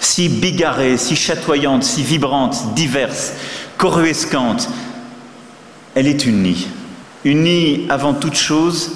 si 0.00 0.28
bigarrée, 0.28 0.96
si 0.96 1.14
chatoyante, 1.14 1.86
si 1.86 2.04
vibrante, 2.04 2.56
diverse, 2.74 3.32
coruscante, 3.76 4.68
elle 5.92 6.08
est 6.08 6.24
unie. 6.24 6.66
Unie 7.22 7.84
avant 7.88 8.20
toute 8.20 8.36
chose 8.36 8.90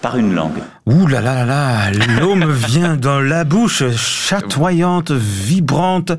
par 0.00 0.16
une 0.16 0.34
langue. 0.34 0.58
Ouh 0.86 1.06
là 1.06 1.20
là 1.20 1.44
là 1.44 1.90
là, 1.90 1.90
l'eau 2.20 2.34
me 2.34 2.52
vient 2.68 2.96
dans 2.96 3.20
la 3.20 3.44
bouche, 3.44 3.82
chatoyante, 3.96 5.10
vibrante, 5.12 6.12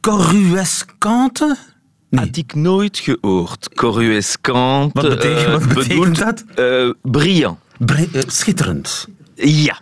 coruscante. 0.00 1.44
Nee. 2.10 2.28
Ik 2.32 2.54
nooit 2.54 2.98
gehoord. 2.98 3.68
Coruscant. 3.74 4.90
Wat 4.94 5.08
betekent- 5.08 5.50
wat 5.50 5.68
betekent 5.74 6.18
dat? 6.18 6.44
brillant. 7.02 7.58
Bre- 7.78 8.08
eh, 8.12 8.22
schitterend. 8.26 9.06
Ja, 9.40 9.78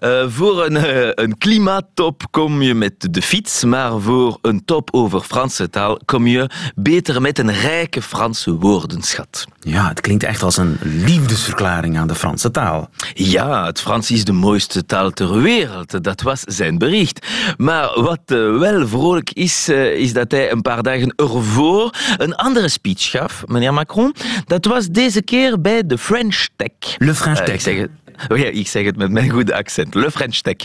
uh, 0.00 0.24
voor 0.28 0.64
een, 0.64 0.74
uh, 0.74 1.08
een, 1.14 1.38
klimaattop 1.38 2.22
kom 2.30 2.62
je 2.62 2.74
met 2.74 3.08
de 3.10 3.22
fiets, 3.22 3.64
maar 3.64 4.00
voor 4.00 4.38
een 4.42 4.64
top 4.64 4.88
over 4.92 5.20
Franse 5.20 5.70
taal 5.70 6.00
kom 6.04 6.26
je 6.26 6.50
beter 6.74 7.20
met 7.20 7.38
een 7.38 7.52
rijke 7.52 8.02
Franse 8.02 8.54
woordenschat. 8.54 9.46
Ja, 9.60 9.88
het 9.88 10.00
klinkt 10.00 10.22
echt 10.22 10.42
als 10.42 10.56
een 10.56 10.78
liefdesverklaring 10.82 11.98
aan 11.98 12.06
de 12.06 12.14
Franse 12.14 12.50
taal. 12.50 12.90
Ja, 13.14 13.66
het 13.66 13.80
Frans 13.80 14.10
is 14.10 14.24
de 14.24 14.32
mooiste 14.32 14.86
taal 14.86 15.10
ter 15.10 15.40
wereld, 15.40 16.04
dat 16.04 16.22
was 16.22 16.40
zijn 16.40 16.78
bericht. 16.78 17.26
Maar 17.56 18.00
wat 18.00 18.20
uh, 18.26 18.58
wel 18.58 18.88
vrolijk 18.88 19.30
is, 19.30 19.68
is 19.68 20.12
dat 20.12 20.30
hij 20.30 20.52
een 20.52 20.62
paar 20.62 20.82
dagen 20.82 21.14
ervoor 21.16 21.94
een 22.16 22.34
andere 22.34 22.68
speech 22.68 23.10
gaf, 23.10 23.44
meneer 23.46 23.74
Macron. 23.74 24.14
Dat 24.44 24.64
was 24.64 24.88
deze 24.88 25.22
keer 25.22 25.60
bij 25.60 25.86
de 25.86 25.98
French 25.98 26.46
Tech. 26.56 26.96
Le 26.98 27.14
French 27.14 27.38
Tech. 27.38 27.88
Oh 28.28 28.38
ja, 28.38 28.44
ik 28.44 28.68
zeg 28.68 28.84
het 28.84 28.96
met 28.96 29.10
mijn 29.10 29.30
goede 29.30 29.54
accent. 29.54 29.94
Le 29.94 30.10
French 30.10 30.36
Tech. 30.36 30.56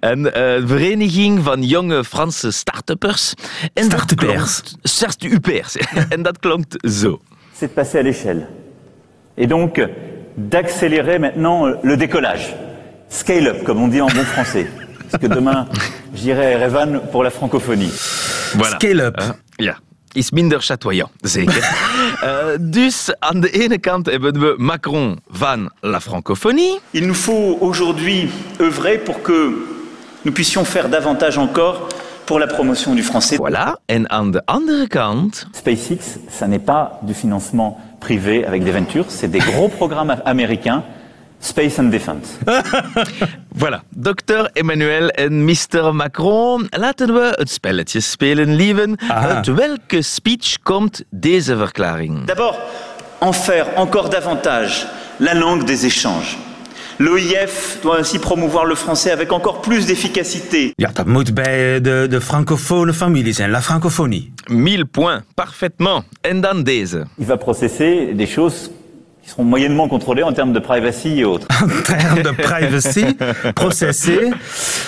Een 0.00 0.20
uh, 0.20 0.32
vereniging 0.68 1.44
van 1.44 1.62
jonge 1.62 2.04
Franse 2.04 2.50
start-uppers. 2.50 3.34
Start-uppers. 3.74 4.62
Start-uppers. 4.82 5.76
en 6.08 6.22
dat 6.22 6.38
klonk 6.38 6.64
zo. 7.00 7.20
C'est 7.58 7.68
de 7.68 7.74
passer 7.74 7.98
à 7.98 8.02
l'échelle. 8.02 8.46
Et 9.36 9.48
donc, 9.48 9.80
d'accélérer 10.36 11.18
maintenant 11.18 11.66
le 11.82 11.96
décollage. 11.96 12.54
Scale 13.08 13.46
up, 13.46 13.64
comme 13.64 13.82
on 13.82 13.88
dit 13.88 14.00
en 14.00 14.06
bon 14.06 14.24
français. 14.24 14.66
Parce 15.10 15.22
que 15.22 15.28
demain, 15.28 15.66
j'irai 16.14 16.46
à 16.46 16.50
Erevan 16.50 17.00
pour 17.10 17.22
la 17.22 17.30
francophonie. 17.30 17.92
Voilà. 18.54 18.76
Scale 18.76 19.00
up. 19.00 19.16
Uh, 19.20 19.64
ja. 19.64 19.76
is 20.14 20.32
minder 20.32 20.60
chatoyant, 20.62 21.10
zeker. 21.22 21.62
uh, 22.24 22.56
dus 22.60 23.10
aan 23.18 23.40
de 23.40 23.50
ene 23.50 23.78
kant 23.78 24.06
hebben 24.06 24.40
we 24.40 24.54
Macron 24.56 25.18
van 25.28 25.70
la 25.80 26.00
francophonie. 26.00 26.78
Il 26.90 27.06
nous 27.06 27.18
faut 27.18 27.56
aujourd'hui 27.60 28.30
œuvrer 28.60 28.98
pour 28.98 29.22
que 29.22 29.52
nous 30.22 30.32
puissions 30.32 30.64
faire 30.64 30.88
davantage 30.88 31.38
encore 31.38 31.88
pour 32.24 32.38
la 32.38 32.46
promotion 32.46 32.94
du 32.94 33.02
français. 33.02 33.36
Voilà. 33.36 33.78
En 33.86 34.04
aan 34.08 34.30
de 34.30 34.40
andere 34.44 34.88
kant... 34.88 35.30
SpaceX, 35.52 36.18
ça 36.28 36.46
n'est 36.46 36.64
pas 36.64 37.00
du 37.02 37.14
financement 37.14 37.78
privé 38.00 38.44
avec 38.44 38.64
des 38.64 38.72
ventures, 38.72 39.06
c'est 39.08 39.30
des 39.30 39.38
gros 39.40 39.68
programmes 39.68 40.16
américains 40.24 40.82
Space 41.40 41.78
and 41.78 41.90
Defense. 41.90 42.28
voilà, 43.62 43.82
dokter 43.88 44.50
Emmanuel 44.52 45.08
en 45.08 45.44
Mr. 45.44 45.94
Macron. 45.94 46.66
Laten 46.70 47.14
we 47.14 47.32
het 47.34 47.50
spelletje 47.50 48.00
spelen, 48.00 48.54
lieven. 48.54 48.98
Uit 49.08 49.46
welke 49.46 50.02
speech 50.02 50.56
komt 50.62 51.04
deze 51.10 51.56
verklaring? 51.56 52.24
D'abord, 52.24 52.58
en 53.18 53.34
faire 53.34 53.66
encore 53.74 54.08
davantage 54.08 54.86
la 55.16 55.34
langue 55.34 55.64
des 55.64 55.84
échanges. 55.84 56.36
L'OIF 57.00 57.78
doit 57.82 57.98
ainsi 57.98 58.18
promouvoir 58.18 58.64
le 58.64 58.74
français 58.74 59.12
avec 59.12 59.32
encore 59.32 59.60
plus 59.60 59.86
d'efficacité. 59.86 60.72
Ja, 60.74 60.90
dat 60.92 61.06
moet 61.06 61.34
bij 61.34 61.80
de, 61.80 62.06
de 62.10 62.20
francofone 62.20 62.92
familie 62.92 63.32
zijn, 63.32 63.50
la 63.50 63.62
francophonie. 63.62 64.32
1000 64.44 64.90
points, 64.90 65.22
parfaitement. 65.34 66.04
En 66.20 66.40
dan 66.40 66.62
deze. 66.62 67.06
Il 67.16 67.26
va 67.26 67.36
processer 67.36 68.16
des 68.16 68.32
choses 68.32 68.70
qui 69.28 69.34
seront 69.34 69.44
moyennement 69.44 69.88
contrôlés 69.88 70.22
en 70.22 70.32
termes 70.32 70.52
de 70.52 70.58
privacy 70.58 71.20
et 71.20 71.24
autres. 71.24 71.46
En 71.60 71.82
termen 71.82 72.22
de 72.22 72.32
privacy, 72.32 73.16
processé. 73.54 74.32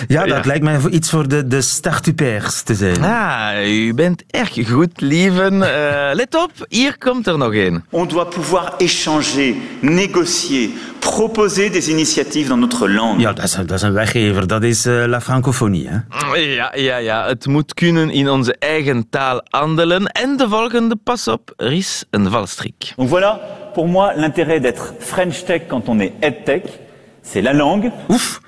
Ja, 0.09 0.25
dat 0.27 0.37
ja. 0.37 0.41
lijkt 0.45 0.65
mij 0.65 0.79
iets 0.91 1.11
voor 1.11 1.29
de, 1.29 1.47
de 1.47 1.61
startupers 1.61 2.63
te 2.63 2.75
zijn. 2.75 3.03
Ah, 3.03 3.69
u 3.69 3.95
bent 3.95 4.23
erg 4.31 4.69
goed, 4.69 5.01
lieven. 5.01 5.55
Uh, 5.55 6.11
let 6.13 6.35
op, 6.35 6.51
hier 6.69 6.99
komt 6.99 7.27
er 7.27 7.39
nog 7.39 7.55
een. 7.55 7.85
On 7.91 8.09
doit 8.09 8.31
pouvoir 8.31 8.75
échanger, 8.79 9.55
négocier, 9.81 10.69
proposer 10.99 11.73
des 11.73 11.89
initiatives 11.89 12.49
dans 12.49 12.61
notre 12.61 12.89
langue. 12.89 13.21
Ja, 13.21 13.33
dat 13.33 13.45
is, 13.45 13.53
dat 13.53 13.71
is 13.71 13.83
een 13.83 13.93
weggever. 13.93 14.47
Dat 14.47 14.63
is 14.63 14.87
uh, 14.87 15.05
la 15.07 15.21
francophonie, 15.21 15.89
hè? 15.89 15.99
Ja, 16.37 16.73
ja, 16.75 16.97
ja. 16.97 17.27
Het 17.27 17.47
moet 17.47 17.75
kunnen 17.75 18.11
in 18.11 18.31
onze 18.31 18.57
eigen 18.59 19.07
taal 19.11 19.41
handelen. 19.45 20.07
En 20.07 20.37
de 20.37 20.49
volgende, 20.49 20.97
pas 21.05 21.29
op, 21.29 21.53
er 21.57 21.73
is 21.73 22.05
een 22.11 22.31
valstrik. 22.31 22.93
Donc 22.97 23.09
voilà, 23.09 23.60
pour 23.73 23.89
moi, 23.89 24.15
l'intérêt 24.15 24.61
d'être 24.61 24.95
French 24.99 25.45
Tech 25.45 25.63
quand 25.69 25.89
on 25.89 26.01
est 26.01 26.13
EdTech, 26.23 26.65
c'est 27.23 27.43
la 27.43 27.53
langue. 27.53 27.91
Oef. 28.09 28.41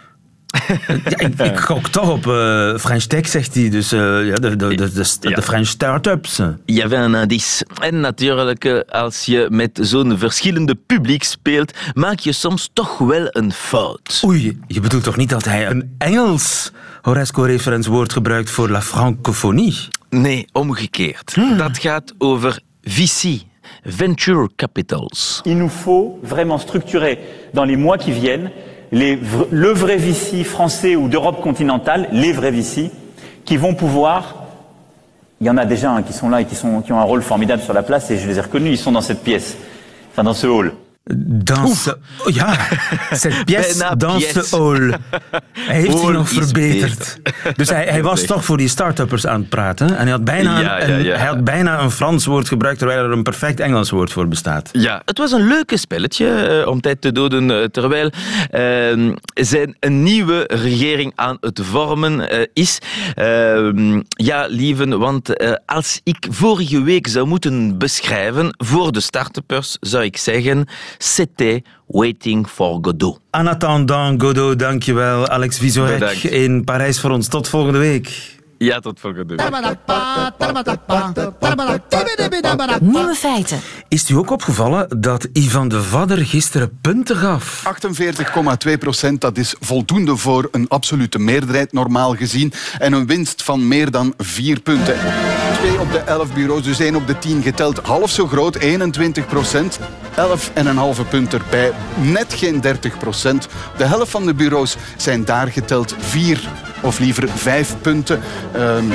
ja, 0.68 1.18
ik, 1.26 1.40
ik 1.40 1.58
gok 1.58 1.88
toch 1.88 2.10
op 2.10 2.26
uh, 2.26 2.76
French 2.76 3.02
Tech, 3.02 3.28
zegt 3.28 3.54
hij. 3.54 3.70
Dus 3.70 3.92
uh, 3.92 4.26
ja, 4.26 4.34
de, 4.34 4.56
de, 4.56 4.74
de, 4.74 4.92
de, 4.92 5.28
ja. 5.28 5.42
French 5.42 5.66
startups. 5.66 6.38
Il 6.64 6.74
y 6.76 6.82
avait 6.82 6.98
un 6.98 7.14
indice. 7.14 7.66
En 7.80 8.00
natuurlijk, 8.00 8.84
als 8.88 9.24
je 9.24 9.46
met 9.50 9.78
zo'n 9.82 10.18
verschillende 10.18 10.74
publiek 10.74 11.22
speelt, 11.22 11.72
maak 11.94 12.18
je 12.18 12.32
soms 12.32 12.70
toch 12.72 12.98
wel 12.98 13.26
een 13.30 13.52
fout. 13.52 14.22
Oei, 14.24 14.58
je 14.66 14.80
bedoelt 14.80 15.04
toch 15.04 15.16
niet 15.16 15.30
dat 15.30 15.44
hij 15.44 15.66
een 15.66 15.94
Engels 15.98 16.72
Horesco-referenswoord 17.02 18.12
gebruikt 18.12 18.50
voor 18.50 18.68
la 18.68 18.82
francophonie? 18.82 19.88
Nee, 20.10 20.46
omgekeerd. 20.52 21.32
Hmm. 21.34 21.56
Dat 21.56 21.78
gaat 21.78 22.14
over 22.18 22.60
visie. 22.82 23.50
Venture 23.84 24.48
capitals. 24.56 25.42
Il 25.44 25.58
nous 25.58 25.68
faut 25.68 26.18
vraiment 26.22 26.58
structurer 26.58 27.18
dans 27.54 27.64
les 27.64 27.76
mois 27.76 27.98
qui 27.98 28.12
viennent 28.12 28.50
les, 28.92 29.18
le 29.50 29.68
vrai 29.68 29.96
VC 29.96 30.44
français 30.44 30.96
ou 30.96 31.08
d'Europe 31.08 31.40
continentale, 31.40 32.08
les 32.12 32.32
vrais 32.32 32.50
VC, 32.50 32.90
qui 33.44 33.56
vont 33.56 33.74
pouvoir. 33.74 34.44
Il 35.40 35.46
y 35.46 35.50
en 35.50 35.56
a 35.56 35.64
déjà 35.64 35.90
hein, 35.90 36.02
qui 36.02 36.12
sont 36.12 36.28
là 36.28 36.40
et 36.40 36.44
qui, 36.44 36.54
sont, 36.54 36.82
qui 36.82 36.92
ont 36.92 37.00
un 37.00 37.04
rôle 37.04 37.22
formidable 37.22 37.62
sur 37.62 37.72
la 37.72 37.82
place, 37.82 38.10
et 38.10 38.18
je 38.18 38.28
les 38.28 38.38
ai 38.38 38.42
reconnus, 38.42 38.78
ils 38.78 38.82
sont 38.82 38.92
dans 38.92 39.00
cette 39.00 39.22
pièce, 39.22 39.56
enfin 40.12 40.22
dans 40.22 40.34
ce 40.34 40.46
hall. 40.46 40.74
Dans 41.04 41.66
ce, 41.66 41.90
ja, 42.32 42.56
cette 43.12 43.44
pièce, 43.46 43.82
dans 43.96 44.20
ce 44.20 44.56
hall. 44.56 44.94
Hij 45.52 45.80
heeft 45.80 46.10
nog 46.12 46.28
verbeterd. 46.28 47.18
Beter. 47.22 47.56
Dus 47.56 47.68
hij, 47.68 47.84
hij 47.84 48.02
was 48.02 48.24
toch 48.24 48.44
voor 48.44 48.56
die 48.56 48.68
start-uppers 48.68 49.26
aan 49.26 49.40
het 49.40 49.48
praten. 49.48 49.96
En 49.96 50.02
hij 50.02 50.10
had, 50.10 50.24
bijna 50.24 50.60
ja, 50.60 50.78
ja, 50.80 50.86
ja. 50.86 50.94
Een, 50.94 51.18
hij 51.18 51.26
had 51.26 51.44
bijna 51.44 51.80
een 51.80 51.90
Frans 51.90 52.26
woord 52.26 52.48
gebruikt, 52.48 52.78
terwijl 52.78 53.04
er 53.04 53.10
een 53.10 53.22
perfect 53.22 53.60
Engels 53.60 53.90
woord 53.90 54.12
voor 54.12 54.28
bestaat. 54.28 54.68
Ja, 54.72 55.02
het 55.04 55.18
was 55.18 55.32
een 55.32 55.46
leuke 55.46 55.76
spelletje 55.76 56.60
uh, 56.60 56.68
om 56.68 56.80
tijd 56.80 57.00
te 57.00 57.12
doden, 57.12 57.50
uh, 57.50 57.64
terwijl 57.64 58.10
uh, 58.52 59.14
zijn 59.34 59.76
een 59.80 60.02
nieuwe 60.02 60.44
regering 60.46 61.12
aan 61.14 61.36
het 61.40 61.60
vormen 61.62 62.34
uh, 62.34 62.46
is. 62.52 62.78
ja, 64.08 64.46
lieven, 64.48 64.98
want 64.98 65.32
als 65.66 66.00
ik 66.04 66.26
vorige 66.30 66.82
week 66.82 67.06
zou 67.06 67.26
moeten 67.26 67.78
beschrijven 67.78 68.54
voor 68.56 68.92
de 68.92 69.00
start-uppers, 69.00 69.76
zou 69.80 70.04
ik 70.04 70.16
zeggen... 70.16 70.66
C'était 70.98 71.62
Waiting 71.86 72.46
for 72.46 72.78
Godot. 72.82 73.18
En 73.30 73.46
attendant 73.46 74.20
Godot, 74.20 74.58
dankjewel. 74.58 75.28
Alex 75.28 75.58
Vizorek 75.58 76.22
in 76.22 76.64
Parijs 76.64 77.00
voor 77.00 77.10
ons. 77.10 77.28
Tot 77.28 77.48
volgende 77.48 77.78
week. 77.78 78.31
Ja, 78.62 78.80
tot 78.80 79.00
volgende 79.00 79.34
week. 79.34 79.50
Nieuwe 82.80 83.14
feiten. 83.14 83.60
Is 83.88 84.00
het 84.00 84.08
u 84.08 84.16
ook 84.16 84.30
opgevallen 84.30 85.00
dat 85.00 85.28
Ivan 85.32 85.68
de 85.68 85.82
Vadder 85.82 86.18
gisteren 86.18 86.78
punten 86.80 87.16
gaf? 87.16 87.62
48,2 88.66 88.78
procent, 88.78 89.20
dat 89.20 89.38
is 89.38 89.54
voldoende 89.60 90.16
voor 90.16 90.48
een 90.50 90.68
absolute 90.68 91.18
meerderheid 91.18 91.72
normaal 91.72 92.14
gezien. 92.14 92.52
En 92.78 92.92
een 92.92 93.06
winst 93.06 93.42
van 93.42 93.68
meer 93.68 93.90
dan 93.90 94.14
4 94.18 94.60
punten. 94.60 94.94
Twee 95.58 95.80
op 95.80 95.92
de 95.92 95.98
11 95.98 96.34
bureaus, 96.34 96.62
dus 96.62 96.80
één 96.80 96.94
op 96.94 97.06
de 97.06 97.18
10 97.18 97.42
geteld. 97.42 97.78
Half 97.78 98.10
zo 98.10 98.26
groot, 98.26 98.56
21 98.56 99.26
procent. 99.26 99.78
11,5 99.80 101.08
punten 101.10 101.40
erbij, 101.40 101.72
net 102.00 102.34
geen 102.34 102.60
30 102.60 102.98
procent. 102.98 103.48
De 103.76 103.84
helft 103.84 104.10
van 104.10 104.26
de 104.26 104.34
bureaus 104.34 104.76
zijn 104.96 105.24
daar 105.24 105.48
geteld 105.48 105.94
4 105.98 106.48
of 106.82 106.98
liever 106.98 107.28
5 107.28 107.76
punten. 107.80 108.20
Um, 108.56 108.92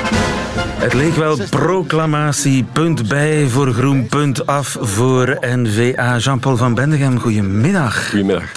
het 0.78 0.94
leek 0.94 1.14
wel 1.14 1.38
proclamatie, 1.50 2.64
punt 2.64 3.08
bij 3.08 3.46
voor 3.46 3.72
groen, 3.72 4.06
punt 4.06 4.46
af 4.46 4.76
voor 4.80 5.38
NVA. 5.40 6.16
Jean-Paul 6.16 6.56
van 6.56 6.74
Bendegem, 6.74 7.18
goedemiddag. 7.18 8.08
Goedemiddag. 8.08 8.52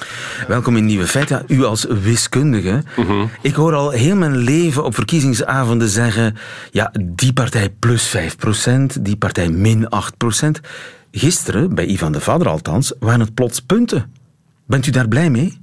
Welkom 0.47 0.77
in 0.77 0.85
Nieuwe 0.85 1.07
Feiten. 1.07 1.43
U 1.47 1.63
als 1.63 1.85
wiskundige. 2.01 2.83
-huh. 2.95 3.23
Ik 3.41 3.53
hoor 3.53 3.73
al 3.73 3.89
heel 3.89 4.15
mijn 4.15 4.37
leven 4.37 4.83
op 4.83 4.95
verkiezingsavonden 4.95 5.89
zeggen... 5.89 6.35
ja, 6.71 6.91
die 7.01 7.33
partij 7.33 7.69
plus 7.69 8.15
5%, 8.17 8.21
die 9.01 9.15
partij 9.15 9.49
min 9.49 9.87
8%. 10.43 10.47
Gisteren, 11.11 11.75
bij 11.75 11.85
Ivan 11.85 12.11
de 12.11 12.21
Vader 12.21 12.47
althans, 12.47 12.93
waren 12.99 13.19
het 13.19 13.33
plots 13.33 13.59
punten. 13.59 14.11
Bent 14.67 14.87
u 14.87 14.91
daar 14.91 15.07
blij 15.07 15.29
mee? 15.29 15.60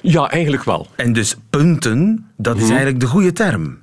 Ja, 0.00 0.30
eigenlijk 0.30 0.64
wel. 0.64 0.86
En 0.96 1.12
dus 1.12 1.36
punten, 1.50 2.26
dat 2.36 2.56
is 2.56 2.62
-huh. 2.62 2.70
eigenlijk 2.70 3.00
de 3.00 3.06
goede 3.06 3.32
term. 3.32 3.78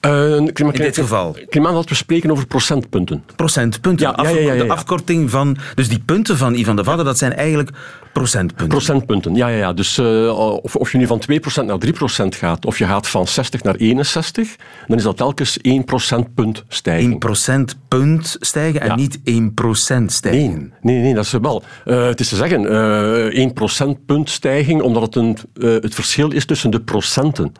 Uh, 0.00 0.36
in 0.36 0.70
dit 0.72 0.94
geval? 0.94 1.36
Klimaan 1.48 1.74
had 1.74 1.88
we 1.88 1.94
spreken 1.94 2.30
over 2.30 2.46
procentpunten. 2.46 3.24
Procentpunten. 3.36 4.06
Ja, 4.16 4.22
ja, 4.22 4.38
ja, 4.38 4.52
ja, 4.52 4.64
De 4.64 4.72
afkorting 4.72 5.30
van... 5.30 5.56
Dus 5.74 5.88
die 5.88 5.98
punten 5.98 6.36
van 6.36 6.54
Ivan 6.54 6.76
de 6.76 6.84
Vadder, 6.84 7.04
dat 7.04 7.18
zijn 7.18 7.32
eigenlijk 7.32 7.70
Procentpunten. 8.14 8.68
Procentpunten, 8.68 9.34
ja. 9.34 9.48
ja, 9.48 9.56
ja. 9.56 9.72
Dus 9.72 9.98
uh, 9.98 10.38
of, 10.62 10.76
of 10.76 10.92
je 10.92 10.98
nu 10.98 11.06
van 11.06 11.22
2% 11.30 11.64
naar 11.64 11.78
3% 11.86 11.90
gaat, 12.28 12.66
of 12.66 12.78
je 12.78 12.84
gaat 12.84 13.08
van 13.08 13.26
60 13.26 13.62
naar 13.62 13.74
61, 13.74 14.56
dan 14.86 14.96
is 14.96 15.02
dat 15.02 15.16
telkens 15.16 15.58
1 15.58 15.84
procentpunt 15.84 16.64
stijgen. 16.68 17.10
1 17.10 17.18
procentpunt 17.18 18.36
stijgen 18.40 18.80
en 18.80 18.86
ja. 18.86 18.94
niet 18.94 19.20
1 19.24 19.54
procent 19.54 20.12
stijgen? 20.12 20.72
Nee, 20.80 20.94
nee, 20.94 21.02
nee 21.02 21.14
dat 21.14 21.24
is 21.24 21.32
wel. 21.32 21.62
Uh, 21.84 22.04
het 22.06 22.20
is 22.20 22.28
te 22.28 22.36
zeggen, 22.36 22.62
uh, 22.62 23.24
1 23.24 23.52
procentpunt 23.52 24.30
stijging, 24.30 24.82
omdat 24.82 25.02
het 25.02 25.14
een, 25.16 25.38
het 25.60 25.94
verschil 25.94 26.30
is 26.30 26.46
tussen 26.46 26.70
de 26.70 26.80
procenten. 26.80 27.52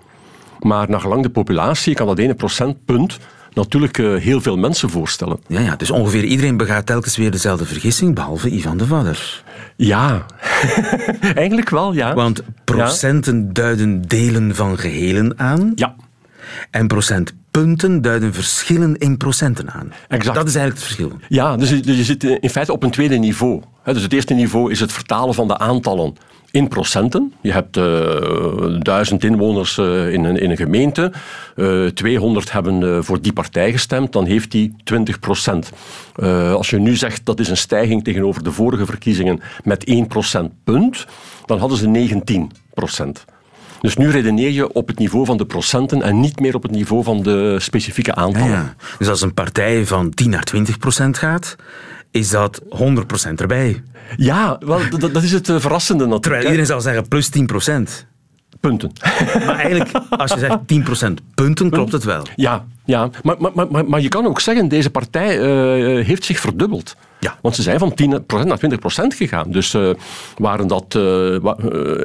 Maar 0.60 0.90
naar 0.90 1.00
gelang 1.00 1.22
de 1.22 1.30
populatie 1.30 1.94
kan 1.94 2.06
dat 2.06 2.18
ene 2.18 2.34
procentpunt 2.34 3.18
natuurlijk 3.54 3.98
uh, 3.98 4.20
heel 4.20 4.40
veel 4.40 4.56
mensen 4.56 4.90
voorstellen. 4.90 5.40
Ja, 5.46 5.60
ja, 5.60 5.76
dus 5.76 5.90
ongeveer 5.90 6.24
iedereen 6.24 6.56
begaat 6.56 6.86
telkens 6.86 7.16
weer 7.16 7.30
dezelfde 7.30 7.64
vergissing, 7.64 8.14
behalve 8.14 8.50
Ivan 8.50 8.76
de 8.76 8.86
Vadder. 8.86 9.42
Ja, 9.76 10.26
eigenlijk 11.34 11.70
wel, 11.70 11.92
ja. 11.92 12.14
Want 12.14 12.42
procenten 12.64 13.36
ja. 13.46 13.52
duiden 13.52 14.02
delen 14.02 14.54
van 14.54 14.78
gehelen 14.78 15.38
aan. 15.38 15.72
Ja. 15.74 15.94
En 16.70 16.86
procentpunten 16.86 18.02
duiden 18.02 18.34
verschillen 18.34 18.96
in 18.96 19.16
procenten 19.16 19.70
aan. 19.70 19.92
Exact. 20.08 20.36
Dat 20.36 20.48
is 20.48 20.54
eigenlijk 20.54 20.86
het 20.86 20.94
verschil. 20.94 21.18
Ja, 21.28 21.56
dus 21.56 21.68
je, 21.68 21.80
dus 21.80 21.96
je 21.96 22.04
zit 22.04 22.24
in 22.24 22.50
feite 22.50 22.72
op 22.72 22.82
een 22.82 22.90
tweede 22.90 23.16
niveau. 23.16 23.62
Dus 23.84 24.02
het 24.02 24.12
eerste 24.12 24.34
niveau 24.34 24.70
is 24.70 24.80
het 24.80 24.92
vertalen 24.92 25.34
van 25.34 25.48
de 25.48 25.58
aantallen 25.58 26.16
in 26.54 26.68
procenten. 26.68 27.32
Je 27.40 27.52
hebt 27.52 27.76
uh, 27.76 28.80
duizend 28.80 29.24
inwoners 29.24 29.78
uh, 29.78 30.12
in, 30.12 30.24
een, 30.24 30.36
in 30.36 30.50
een 30.50 30.56
gemeente. 30.56 31.12
Uh, 31.56 31.86
200 31.86 32.52
hebben 32.52 33.04
voor 33.04 33.20
die 33.20 33.32
partij 33.32 33.72
gestemd. 33.72 34.12
Dan 34.12 34.26
heeft 34.26 34.50
die 34.50 34.74
20 34.84 35.18
procent. 35.18 35.72
als 36.52 36.70
je 36.70 36.78
nu 36.78 36.96
zegt 36.96 37.26
dat 37.26 37.40
is 37.40 37.48
een 37.48 37.56
stijging 37.56 38.04
tegenover 38.04 38.44
de 38.44 38.52
vorige 38.52 38.86
verkiezingen 38.86 39.40
met 39.64 39.84
1 39.84 40.06
procentpunt, 40.06 41.06
dan 41.46 41.58
hadden 41.58 41.78
ze 41.78 41.88
19 41.88 42.50
procent. 42.74 43.24
Dus 43.80 43.96
nu 43.96 44.10
redeneer 44.10 44.50
je 44.50 44.72
op 44.72 44.86
het 44.86 44.98
niveau 44.98 45.26
van 45.26 45.36
de 45.36 45.46
procenten 45.46 46.02
en 46.02 46.20
niet 46.20 46.40
meer 46.40 46.54
op 46.54 46.62
het 46.62 46.70
niveau 46.70 47.04
van 47.04 47.22
de 47.22 47.56
specifieke 47.60 48.14
aantallen. 48.14 48.48
Ja, 48.48 48.54
ja. 48.54 48.74
Dus 48.98 49.08
als 49.08 49.20
een 49.20 49.34
partij 49.34 49.86
van 49.86 50.10
10 50.10 50.30
naar 50.30 50.42
20 50.44 50.78
procent 50.78 51.18
gaat, 51.18 51.56
is 52.14 52.30
dat 52.30 52.60
100 52.68 53.06
procent 53.06 53.40
erbij. 53.40 53.82
Ja, 54.16 54.58
wel, 54.60 54.80
dat, 54.98 55.14
dat 55.14 55.22
is 55.22 55.32
het 55.32 55.48
uh, 55.48 55.60
verrassende 55.60 56.06
natuurlijk. 56.06 56.22
Terwijl 56.22 56.44
iedereen 56.44 56.66
zal 56.66 56.80
zeggen 56.80 57.08
plus 57.08 57.28
10 57.28 57.46
procent. 57.46 58.06
Punten. 58.60 58.92
Maar 59.46 59.58
eigenlijk, 59.58 59.90
als 60.10 60.32
je 60.32 60.38
zegt 60.38 60.58
10% 61.08 61.12
punten, 61.34 61.70
klopt 61.70 61.92
het 61.92 62.04
wel. 62.04 62.22
Ja, 62.36 62.64
ja. 62.84 63.10
Maar, 63.22 63.36
maar, 63.38 63.66
maar, 63.70 63.84
maar 63.84 64.00
je 64.00 64.08
kan 64.08 64.26
ook 64.26 64.40
zeggen, 64.40 64.68
deze 64.68 64.90
partij 64.90 65.38
uh, 65.38 66.04
heeft 66.04 66.24
zich 66.24 66.40
verdubbeld. 66.40 66.96
Ja. 67.20 67.38
Want 67.42 67.54
ze 67.54 67.62
zijn 67.62 67.78
van 67.78 67.92
10% 68.02 68.26
naar 68.26 68.58
20% 68.58 69.16
gegaan. 69.16 69.50
Dus 69.50 69.74
uh, 69.74 69.90
waren 70.36 70.66
dat, 70.66 70.94
uh, 70.96 71.34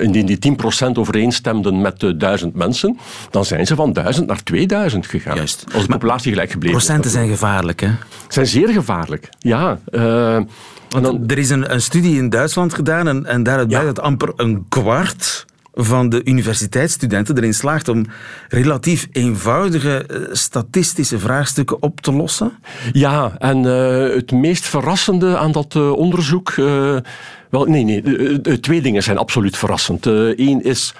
indien 0.01 0.25
die 0.25 0.55
10% 0.85 0.91
overeenstemden 0.93 1.81
met 1.81 2.03
uh, 2.03 2.11
1000 2.17 2.55
mensen, 2.55 2.97
dan 3.29 3.45
zijn 3.45 3.65
ze 3.65 3.75
van 3.75 3.93
1000 3.93 4.27
naar 4.27 4.43
2000 4.43 5.07
gegaan. 5.07 5.35
Juist. 5.35 5.65
Als 5.73 5.83
de 5.83 5.91
populatie 5.91 6.31
gelijk 6.31 6.51
gebleven 6.51 6.77
Procenten 6.77 7.11
zijn 7.11 7.29
gevaarlijk, 7.29 7.79
hè? 7.79 7.89
Zijn 8.27 8.47
zeer 8.47 8.69
gevaarlijk, 8.69 9.29
ja. 9.39 9.79
Want 10.89 11.03
dan, 11.03 11.23
er 11.27 11.37
is 11.37 11.49
een, 11.49 11.73
een, 11.73 11.81
studie 11.81 12.17
in 12.17 12.29
Duitsland 12.29 12.73
gedaan 12.73 13.07
en, 13.07 13.25
en 13.25 13.43
daaruit 13.43 13.67
blijkt 13.67 13.87
ja. 13.87 13.93
dat 13.93 14.03
amper 14.03 14.33
een 14.35 14.65
kwart 14.69 15.45
van 15.83 16.09
de 16.09 16.21
universiteitsstudenten 16.23 17.37
erin 17.37 17.53
slaagt 17.53 17.87
om 17.87 18.05
relatief 18.49 19.07
eenvoudige 19.11 20.05
statistische 20.31 21.19
vraagstukken 21.19 21.81
op 21.81 22.01
te 22.01 22.11
lossen? 22.11 22.51
Ja, 22.91 23.35
en 23.37 23.63
uh, 23.63 24.15
het 24.15 24.31
meest 24.31 24.65
verrassende 24.65 25.37
aan 25.37 25.51
dat 25.51 25.75
uh, 25.75 25.91
onderzoek. 25.91 26.53
Wel, 27.49 27.65
nee, 27.65 27.83
nee. 27.83 28.59
twee 28.59 28.81
dingen 28.81 29.03
zijn 29.03 29.17
absoluut 29.17 29.57
verrassend. 29.57 30.05
Eén 30.05 30.63
is 30.63 30.93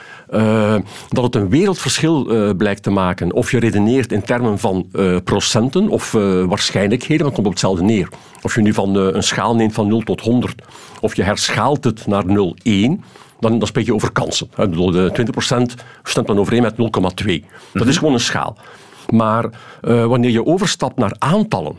dat 1.10 1.24
het 1.24 1.36
een 1.36 1.50
wereldverschil 1.50 2.54
blijkt 2.56 2.84
te 2.84 2.89
maken. 2.89 3.34
Of 3.34 3.52
je 3.52 3.60
redeneert 3.60 4.12
in 4.12 4.22
termen 4.22 4.60
van 4.60 4.88
procenten 5.24 5.89
of 5.89 6.12
waarschijnlijkheden, 6.12 7.26
want 7.26 7.36
het 7.36 7.36
komt 7.36 7.46
op 7.46 7.52
hetzelfde 7.52 7.84
neer. 7.84 8.10
Of 8.42 8.56
je 8.56 8.62
nu 8.62 8.74
van 8.74 8.96
een 8.96 9.24
schaal 9.24 9.56
neemt 9.56 9.74
van 9.74 9.88
0 9.88 10.02
tot 10.02 10.22
100, 10.22 10.62
of 11.02 11.15
je 11.15 11.24
herschaalt 11.24 11.84
het 11.84 12.08
naar 12.08 12.24
0,1 12.26 12.34
dan, 13.39 13.60
dan 13.60 13.67
spreek 13.67 13.86
je 13.86 13.93
over 13.93 14.12
kansen. 14.12 14.49
De 14.56 15.12
20% 15.13 15.73
stemt 16.04 16.28
dan 16.28 16.39
overeen 16.39 16.62
met 16.62 16.78
0,2. 16.78 17.45
Dat 17.73 17.88
is 17.88 17.89
Mhm. 17.89 17.91
gewoon 17.91 18.13
een 18.13 18.19
schaal. 18.19 18.58
Maar 19.10 19.45
uh, 19.45 20.06
wanneer 20.06 20.30
je 20.32 20.45
overstapt 20.45 20.97
naar 20.97 21.15
aantallen, 21.17 21.75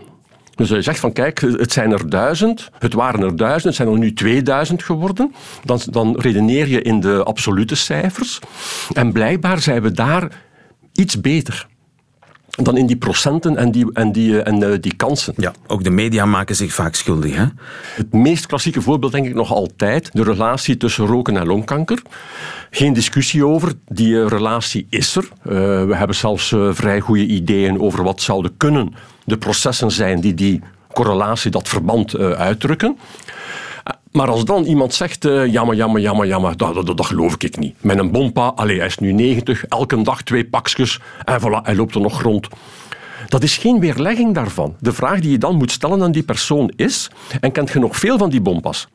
dus 0.54 0.68
je 0.68 0.82
zegt 0.82 1.00
van 1.00 1.12
kijk, 1.12 1.40
het 1.40 1.72
zijn 1.72 1.92
er 1.92 2.10
duizend, 2.10 2.70
het 2.78 2.92
waren 2.92 3.20
er 3.22 3.36
duizend, 3.36 3.64
het 3.64 3.74
zijn 3.74 3.88
er 3.88 3.98
nu 3.98 4.12
2000 4.12 4.82
geworden. 4.82 5.34
Dan, 5.64 5.80
dan 5.84 6.16
redeneer 6.18 6.68
je 6.68 6.82
in 6.82 7.00
de 7.00 7.22
absolute 7.24 7.74
cijfers. 7.74 8.38
En 8.92 9.12
blijkbaar 9.12 9.60
zijn 9.60 9.82
we 9.82 9.92
daar 9.92 10.42
iets 10.92 11.20
beter 11.20 11.66
dan 12.64 12.76
in 12.76 12.86
die 12.86 12.96
procenten 12.96 13.56
en 13.56 13.70
die, 13.70 13.92
en 13.92 14.12
die, 14.12 14.42
en 14.42 14.62
uh, 14.62 14.74
die 14.80 14.94
kansen. 14.94 15.34
Ja, 15.36 15.52
ook 15.66 15.84
de 15.84 15.90
media 15.90 16.26
maken 16.26 16.56
zich 16.56 16.72
vaak 16.72 16.94
schuldig. 16.94 17.36
Hè? 17.36 17.44
Het 17.94 18.12
meest 18.12 18.46
klassieke 18.46 18.82
voorbeeld 18.82 19.12
denk 19.12 19.26
ik 19.26 19.34
nog 19.34 19.52
altijd 19.52 20.10
de 20.12 20.22
relatie 20.22 20.76
tussen 20.76 21.06
roken 21.06 21.36
en 21.36 21.46
longkanker. 21.46 22.02
Geen 22.70 22.92
discussie 22.92 23.46
over, 23.46 23.72
die 23.88 24.12
uh, 24.12 24.26
relatie 24.26 24.86
is 24.90 25.16
er. 25.16 25.24
Uh, 25.24 25.52
we 25.84 25.94
hebben 25.94 26.16
zelfs 26.16 26.54
vrij 26.70 27.00
goede 27.00 27.26
ideeën 27.26 27.80
over 27.80 28.02
wat 28.02 28.20
zouden 28.20 28.56
kunnen 28.56 28.94
de 29.24 29.38
processen 29.38 29.90
zijn 29.90 30.20
die 30.20 30.34
die 30.34 30.62
correlatie, 30.92 31.50
dat 31.50 31.68
verband 31.68 32.18
uitdrukken. 32.18 32.98
Maar 34.12 34.28
als 34.28 34.44
dan 34.44 34.64
iemand 34.64 34.94
zegt, 34.94 35.24
uh, 35.24 35.52
jammer, 35.52 35.76
jammer, 35.76 36.00
jammer, 36.00 36.26
jammer, 36.26 36.56
dat, 36.56 36.74
dat, 36.74 36.96
dat, 36.96 37.06
geloof 37.06 37.34
ik 37.38 37.58
niet. 37.58 37.74
Met 37.80 37.98
een 37.98 38.10
bompa, 38.10 38.46
allee, 38.46 38.76
hij 38.76 38.86
is 38.86 38.98
nu 38.98 39.12
90, 39.12 39.64
elke 39.66 40.02
dag 40.02 40.22
twee 40.22 40.44
pakjes 40.44 41.00
en 41.24 41.40
voilà, 41.40 41.62
hij 41.62 41.74
loopt 41.74 41.94
er 41.94 42.00
nog 42.00 42.22
rond. 42.22 42.48
Dat 43.28 43.42
is 43.42 43.56
geen 43.56 43.80
weerlegging 43.80 44.34
daarvan. 44.34 44.74
De 44.78 44.92
vraag 44.92 45.20
die 45.20 45.30
je 45.30 45.38
dan 45.38 45.56
moet 45.56 45.70
stellen 45.70 46.02
aan 46.02 46.12
die 46.12 46.22
persoon 46.22 46.72
is, 46.76 47.10
en 47.40 47.52
kent 47.52 47.70
je 47.70 47.78
nog 47.78 47.96
veel 47.96 48.18
van 48.18 48.30
die 48.30 48.40
bompas? 48.40 48.88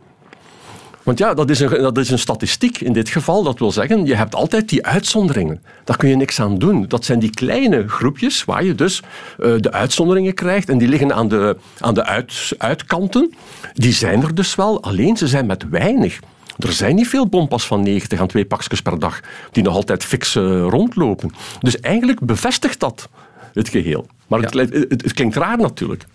Want 1.06 1.18
ja, 1.18 1.34
dat 1.34 1.50
is, 1.50 1.60
een, 1.60 1.82
dat 1.82 1.98
is 1.98 2.10
een 2.10 2.20
statistiek 2.20 2.82
in 2.82 2.94
dit 2.94 3.10
geval. 3.10 3.44
Dat 3.44 3.60
wil 3.60 3.72
zeggen, 3.72 4.06
je 4.06 4.16
hebt 4.16 4.36
altijd 4.36 4.70
die 4.70 4.86
uitzonderingen. 4.86 5.64
Daar 5.84 5.98
kun 5.98 6.10
je 6.10 6.16
niks 6.16 6.42
aan 6.42 6.58
doen. 6.58 6.86
Dat 6.88 7.06
zijn 7.06 7.20
die 7.20 7.30
kleine 7.30 7.88
groepjes 7.88 8.44
waar 8.44 8.64
je 8.64 8.76
dus 8.76 9.02
uh, 9.40 9.56
de 9.60 9.72
uitzonderingen 9.72 10.34
krijgt. 10.34 10.70
En 10.70 10.78
die 10.78 10.88
liggen 10.88 11.14
aan 11.14 11.28
de, 11.28 11.58
aan 11.80 11.94
de 11.94 12.06
uit, 12.06 12.54
uitkanten. 12.58 13.34
Die 13.74 13.94
zijn 13.94 14.22
er 14.24 14.36
dus 14.36 14.56
wel, 14.56 14.84
alleen 14.84 15.18
ze 15.18 15.28
zijn 15.28 15.46
met 15.46 15.70
weinig. 15.70 16.20
Er 16.60 16.72
zijn 16.72 16.96
niet 16.96 17.08
veel 17.08 17.28
bompas 17.28 17.68
van 17.68 17.84
90 17.84 18.20
aan 18.20 18.28
twee 18.28 18.46
pakjes 18.46 18.82
per 18.82 19.00
dag 19.00 19.20
die 19.52 19.64
nog 19.64 19.76
altijd 19.76 20.04
fix 20.04 20.36
uh, 20.36 20.44
rondlopen. 20.70 21.32
Dus 21.60 21.80
eigenlijk 21.80 22.20
bevestigt 22.20 22.80
dat 22.80 23.10
het 23.54 23.70
geheel. 23.70 24.08
Maar 24.28 24.40
ja. 24.40 24.46
het, 24.46 24.74
het, 24.74 25.02
het 25.02 25.14
klinkt 25.14 25.36
raar 25.36 25.58
natuurlijk. 25.58 26.06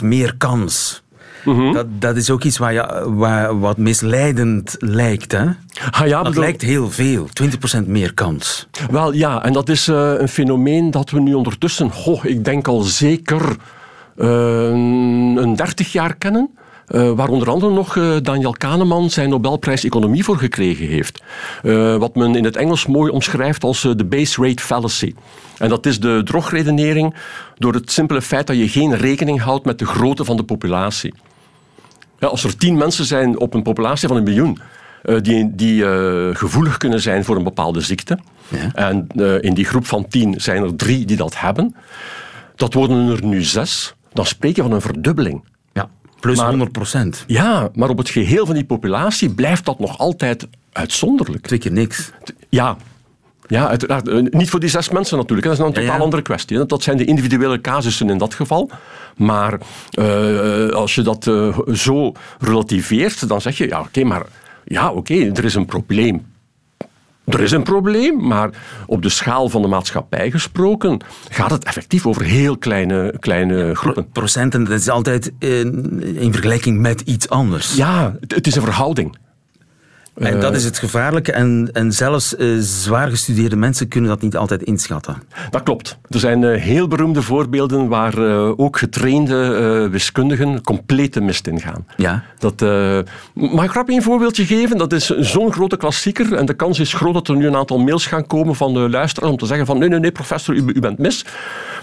20% 0.00 0.02
meer 0.02 0.34
kans. 0.36 1.02
Mm 1.46 1.54
-hmm. 1.54 1.72
dat, 1.72 1.86
dat, 1.98 2.16
is 2.16 2.30
ook 2.30 2.44
iets 2.44 2.58
waar 2.58 2.72
je, 2.72 3.04
waar, 3.14 3.60
wat 3.60 3.76
misleidend 3.76 4.76
lijkt. 4.78 5.32
Hè? 5.32 5.44
Ah, 5.90 6.06
ja, 6.06 6.16
dat 6.16 6.22
bedoel... 6.22 6.42
lijkt 6.42 6.62
heel 6.62 6.90
veel. 6.90 7.28
20% 7.84 7.86
meer 7.86 8.14
kans. 8.14 8.68
Wel 8.90 9.12
ja, 9.12 9.44
en 9.44 9.52
dat 9.52 9.68
is 9.68 9.88
uh, 9.88 10.12
een 10.18 10.28
fenomeen 10.28 10.90
dat 10.90 11.10
we 11.10 11.20
nu 11.20 11.34
ondertussen, 11.34 11.90
goh, 11.90 12.24
ik 12.24 12.44
denk 12.44 12.68
al 12.68 12.80
zeker 12.80 13.56
uh, 14.16 14.68
een 15.36 15.56
30 15.56 15.92
jaar 15.92 16.16
kennen. 16.16 16.50
Uh, 16.88 17.10
waar 17.12 17.28
onder 17.28 17.50
andere 17.50 17.72
nog 17.72 17.96
uh, 17.96 18.16
Daniel 18.22 18.52
Kahneman 18.52 19.10
zijn 19.10 19.28
Nobelprijs 19.28 19.84
Economie 19.84 20.24
voor 20.24 20.36
gekregen 20.36 20.86
heeft. 20.86 21.22
Uh, 21.62 21.96
wat 21.96 22.14
men 22.14 22.34
in 22.34 22.44
het 22.44 22.56
Engels 22.56 22.86
mooi 22.86 23.10
omschrijft 23.10 23.64
als 23.64 23.80
de 23.82 24.04
base 24.04 24.42
rate 24.42 24.62
fallacy. 24.62 25.14
En 25.58 25.68
dat 25.68 25.86
is 25.86 26.00
de 26.00 26.20
drogredenering 26.24 27.14
door 27.58 27.72
het 27.72 27.90
simpele 27.90 28.22
feit 28.22 28.46
dat 28.46 28.56
je 28.56 28.68
geen 28.68 28.96
rekening 28.96 29.40
houdt 29.40 29.64
met 29.64 29.78
de 29.78 29.86
grootte 29.86 30.24
van 30.24 30.36
de 30.36 30.42
populatie. 30.42 31.14
Ja, 32.18 32.26
als 32.26 32.44
er 32.44 32.56
tien 32.56 32.76
mensen 32.76 33.04
zijn 33.04 33.38
op 33.38 33.54
een 33.54 33.62
populatie 33.62 34.08
van 34.08 34.16
een 34.16 34.22
miljoen 34.22 34.58
die, 35.22 35.54
die 35.54 35.84
gevoelig 36.34 36.76
kunnen 36.76 37.00
zijn 37.00 37.24
voor 37.24 37.36
een 37.36 37.44
bepaalde 37.44 37.80
ziekte, 37.80 38.18
ja. 38.48 38.72
en 38.74 39.06
in 39.40 39.54
die 39.54 39.64
groep 39.64 39.86
van 39.86 40.08
tien 40.08 40.40
zijn 40.40 40.62
er 40.62 40.76
drie 40.76 41.04
die 41.04 41.16
dat 41.16 41.40
hebben, 41.40 41.74
dat 42.54 42.74
worden 42.74 43.08
er 43.08 43.24
nu 43.24 43.42
zes, 43.42 43.94
dan 44.12 44.26
spreek 44.26 44.56
je 44.56 44.62
van 44.62 44.72
een 44.72 44.80
verdubbeling. 44.80 45.42
Plus 46.20 46.38
maar, 46.38 46.48
100 46.48 46.72
procent. 46.72 47.24
Ja, 47.26 47.68
maar 47.74 47.88
op 47.88 47.98
het 47.98 48.08
geheel 48.08 48.46
van 48.46 48.54
die 48.54 48.64
populatie 48.64 49.30
blijft 49.30 49.64
dat 49.64 49.78
nog 49.78 49.98
altijd 49.98 50.48
uitzonderlijk. 50.72 51.46
Twee 51.46 51.58
keer 51.58 51.72
niks. 51.72 52.12
Ja. 52.48 52.76
Ja, 53.48 53.68
uiteraard. 53.68 54.32
Niet 54.32 54.50
voor 54.50 54.60
die 54.60 54.68
zes 54.68 54.88
mensen 54.88 55.16
natuurlijk. 55.16 55.46
Dat 55.46 55.58
is 55.58 55.64
een 55.64 55.72
totaal 55.72 55.84
ja, 55.84 55.96
ja. 55.96 56.02
andere 56.02 56.22
kwestie. 56.22 56.66
Dat 56.66 56.82
zijn 56.82 56.96
de 56.96 57.04
individuele 57.04 57.60
casussen 57.60 58.10
in 58.10 58.18
dat 58.18 58.34
geval. 58.34 58.70
Maar 59.16 59.60
uh, 59.98 60.68
als 60.68 60.94
je 60.94 61.02
dat 61.02 61.26
uh, 61.26 61.58
zo 61.72 62.12
relativeert, 62.38 63.28
dan 63.28 63.40
zeg 63.40 63.58
je, 63.58 63.68
ja, 63.68 63.78
oké, 63.78 63.88
okay, 63.88 64.02
maar 64.02 64.22
ja, 64.64 64.90
oké, 64.90 64.98
okay, 64.98 65.30
er 65.30 65.44
is 65.44 65.54
een 65.54 65.66
probleem. 65.66 66.34
Er 67.24 67.40
is 67.40 67.50
een 67.50 67.62
probleem, 67.62 68.26
maar 68.26 68.50
op 68.86 69.02
de 69.02 69.08
schaal 69.08 69.48
van 69.48 69.62
de 69.62 69.68
maatschappij 69.68 70.30
gesproken 70.30 71.00
gaat 71.28 71.50
het 71.50 71.64
effectief 71.64 72.06
over 72.06 72.22
heel 72.22 72.58
kleine, 72.58 73.14
kleine 73.20 73.74
groepen. 73.74 74.10
Procenten, 74.10 74.64
dat 74.64 74.80
is 74.80 74.88
altijd 74.88 75.32
in, 75.38 76.02
in 76.16 76.32
vergelijking 76.32 76.80
met 76.80 77.00
iets 77.00 77.28
anders. 77.28 77.74
Ja, 77.74 78.16
het, 78.20 78.34
het 78.34 78.46
is 78.46 78.56
een 78.56 78.62
verhouding. 78.62 79.16
En 80.18 80.40
dat 80.40 80.54
is 80.54 80.64
het 80.64 80.78
gevaarlijke. 80.78 81.32
En, 81.32 81.70
en 81.72 81.92
zelfs 81.92 82.34
uh, 82.38 82.56
zwaar 82.60 83.08
gestudeerde 83.08 83.56
mensen 83.56 83.88
kunnen 83.88 84.10
dat 84.10 84.22
niet 84.22 84.36
altijd 84.36 84.62
inschatten. 84.62 85.22
Dat 85.50 85.62
klopt. 85.62 85.98
Er 86.10 86.18
zijn 86.18 86.42
uh, 86.42 86.62
heel 86.62 86.88
beroemde 86.88 87.22
voorbeelden 87.22 87.88
waar 87.88 88.18
uh, 88.18 88.58
ook 88.58 88.78
getrainde 88.78 89.88
wiskundigen 89.90 90.62
complete 90.62 91.20
mist 91.20 91.46
in 91.46 91.60
gaan. 91.60 91.86
Ja. 91.96 92.22
Dat, 92.38 92.60
mag 93.34 93.64
ik 93.64 93.70
grap 93.70 93.88
een 93.88 94.02
voorbeeldje 94.02 94.46
geven? 94.46 94.78
Dat 94.78 94.92
is 94.92 95.06
zo'n 95.06 95.52
grote 95.52 95.76
klassieker. 95.76 96.34
En 96.34 96.46
de 96.46 96.54
kans 96.54 96.78
is 96.78 96.92
groot 96.92 97.14
dat 97.14 97.28
er 97.28 97.36
nu 97.36 97.46
een 97.46 97.56
aantal 97.56 97.78
mails 97.78 98.06
gaan 98.06 98.26
komen 98.26 98.54
van 98.54 98.74
de 98.74 98.88
luisteraars 98.88 99.32
om 99.32 99.38
te 99.38 99.46
zeggen 99.46 99.66
van 99.66 99.78
nee, 99.78 99.88
nee, 99.88 99.98
nee, 99.98 100.12
professor, 100.12 100.54
u, 100.54 100.62
u 100.66 100.80
bent 100.80 100.98
mis. 100.98 101.24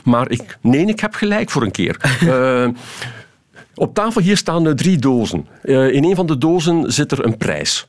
Maar 0.03 0.31
ik, 0.31 0.57
nee, 0.61 0.85
ik 0.85 0.99
heb 0.99 1.13
gelijk 1.13 1.49
voor 1.49 1.61
een 1.61 1.71
keer. 1.71 1.97
op 3.75 3.93
tafel 3.93 4.21
hier 4.21 4.37
staan 4.37 4.75
drie 4.75 4.97
dozen. 4.97 5.47
in 5.63 6.03
een 6.03 6.15
van 6.15 6.25
de 6.25 6.37
dozen 6.37 6.91
zit 6.91 7.11
er 7.11 7.25
een 7.25 7.37
prijs. 7.37 7.87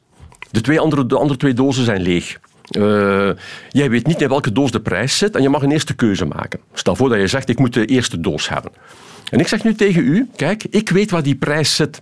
De, 0.55 0.61
twee 0.61 0.81
andere, 0.81 1.07
de 1.07 1.19
andere 1.19 1.39
twee 1.39 1.53
dozen 1.53 1.85
zijn 1.85 2.03
leeg. 2.03 2.39
Uh, 2.79 3.31
jij 3.71 3.91
weet 3.91 4.07
niet 4.07 4.21
in 4.21 4.29
welke 4.29 4.53
doos 4.53 4.71
de 4.71 4.81
prijs 4.81 5.19
zit 5.19 5.37
en 5.37 5.43
je 5.43 5.49
mag 5.49 5.63
een 5.63 5.71
eerste 5.71 5.95
keuze 5.95 6.25
maken. 6.25 6.61
Stel 6.73 6.97
voor 6.97 7.09
dat 7.09 7.19
je 7.19 7.27
zegt, 7.27 7.49
ik 7.49 7.59
moet 7.59 7.73
de 7.73 7.85
eerste 7.85 8.21
doos 8.21 8.49
hebben. 8.49 8.73
En 9.31 9.39
ik 9.39 9.49
zeg 9.49 9.65
nu 9.65 9.75
tegen 9.75 10.05
u, 10.05 10.29
kijk, 10.37 10.65
ik 10.71 10.89
weet 10.89 11.11
waar 11.11 11.23
die 11.23 11.35
prijs 11.35 11.77
zit. 11.77 12.01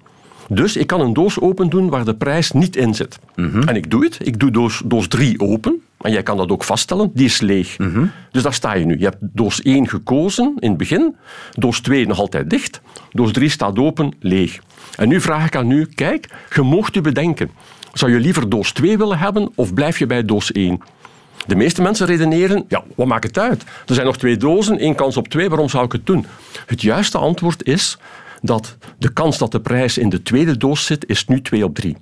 Dus 0.49 0.77
ik 0.77 0.87
kan 0.87 1.01
een 1.01 1.13
doos 1.13 1.41
open 1.41 1.69
doen 1.69 1.89
waar 1.89 2.05
de 2.05 2.15
prijs 2.15 2.53
niet 2.53 2.77
in 2.77 2.95
zit. 2.95 3.19
Mhm. 3.37 3.69
En 3.69 3.77
ik 3.77 3.91
doe 3.91 4.05
het. 4.05 4.19
Ik 4.23 4.39
doe 4.39 4.51
doos, 4.51 4.83
doos 4.85 5.09
3 5.09 5.41
open. 5.41 5.83
En 6.01 6.13
jij 6.13 6.23
kan 6.23 6.37
dat 6.37 6.51
ook 6.51 6.65
vaststellen. 6.65 7.11
Die 7.15 7.25
is 7.25 7.41
leeg. 7.41 7.79
Mhm. 7.79 8.05
Dus 8.31 8.43
daar 8.43 8.55
sta 8.55 8.75
je 8.75 8.85
nu. 8.85 8.99
Je 8.99 9.05
hebt 9.05 9.19
doos 9.21 9.63
1 9.63 9.89
gekozen 9.89 10.55
in 10.59 10.69
het 10.69 10.79
begin. 10.79 11.17
Doos 11.53 11.81
2 11.81 12.07
nog 12.07 12.19
altijd 12.19 12.51
dicht. 12.51 12.81
Doos 13.11 13.33
3 13.33 13.49
staat 13.49 13.79
open, 13.79 14.13
leeg. 14.21 14.61
En 14.97 15.09
nu 15.09 15.21
vraag 15.21 15.47
ik 15.47 15.57
aan 15.57 15.71
u, 15.71 15.87
kijk, 15.95 16.29
je 16.55 16.63
moogt 16.63 16.97
u 16.97 17.01
bedenken. 17.01 17.51
Zou 17.93 18.13
je 18.13 18.21
liever 18.21 18.49
doos 18.49 18.73
2 18.73 18.99
willen 18.99 19.19
hebben 19.19 19.51
of 19.55 19.75
blijf 19.75 19.99
je 19.99 20.07
bij 20.07 20.25
doos 20.25 20.53
1? 20.53 20.81
De 21.47 21.57
meeste 21.57 21.83
mensen 21.83 22.07
redeneren, 22.07 22.65
ja, 22.69 22.85
wat 22.95 23.07
maakt 23.07 23.25
het 23.25 23.39
uit? 23.39 23.63
Er 23.87 23.95
zijn 23.95 24.07
nog 24.07 24.19
twee 24.19 24.37
dozen, 24.37 24.79
één 24.79 24.95
kans 24.95 25.17
op 25.17 25.29
twee, 25.29 25.49
waarom 25.49 25.69
zou 25.69 25.85
ik 25.85 25.93
het 25.93 26.07
doen? 26.07 26.27
Het 26.67 26.83
juiste 26.83 27.19
antwoord 27.19 27.65
is 27.65 27.99
dat 28.41 28.77
de 28.99 29.13
kans 29.13 29.39
dat 29.39 29.51
de 29.51 29.61
prijs 29.61 29.99
in 29.99 30.09
de 30.09 30.23
tweede 30.23 30.57
doos 30.57 30.87
zit, 30.87 31.09
is 31.09 31.27
nu 31.27 31.43
2 31.43 31.65
op 31.65 31.75
3. 31.75 31.97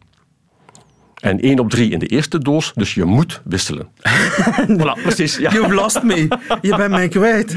En 1.21 1.41
1 1.41 1.59
op 1.59 1.71
3 1.71 1.91
in 1.91 1.99
de 1.99 2.07
eerste 2.07 2.39
doos, 2.39 2.73
dus 2.75 2.95
je 2.95 3.05
moet 3.05 3.41
wisselen. 3.45 3.89
voilà, 4.79 5.03
precies. 5.03 5.37
Ja. 5.37 5.53
You've 5.53 5.75
lost 5.75 6.03
me. 6.03 6.29
Je 6.63 6.77
bent 6.77 6.91
mij 6.91 7.09
kwijt. 7.09 7.57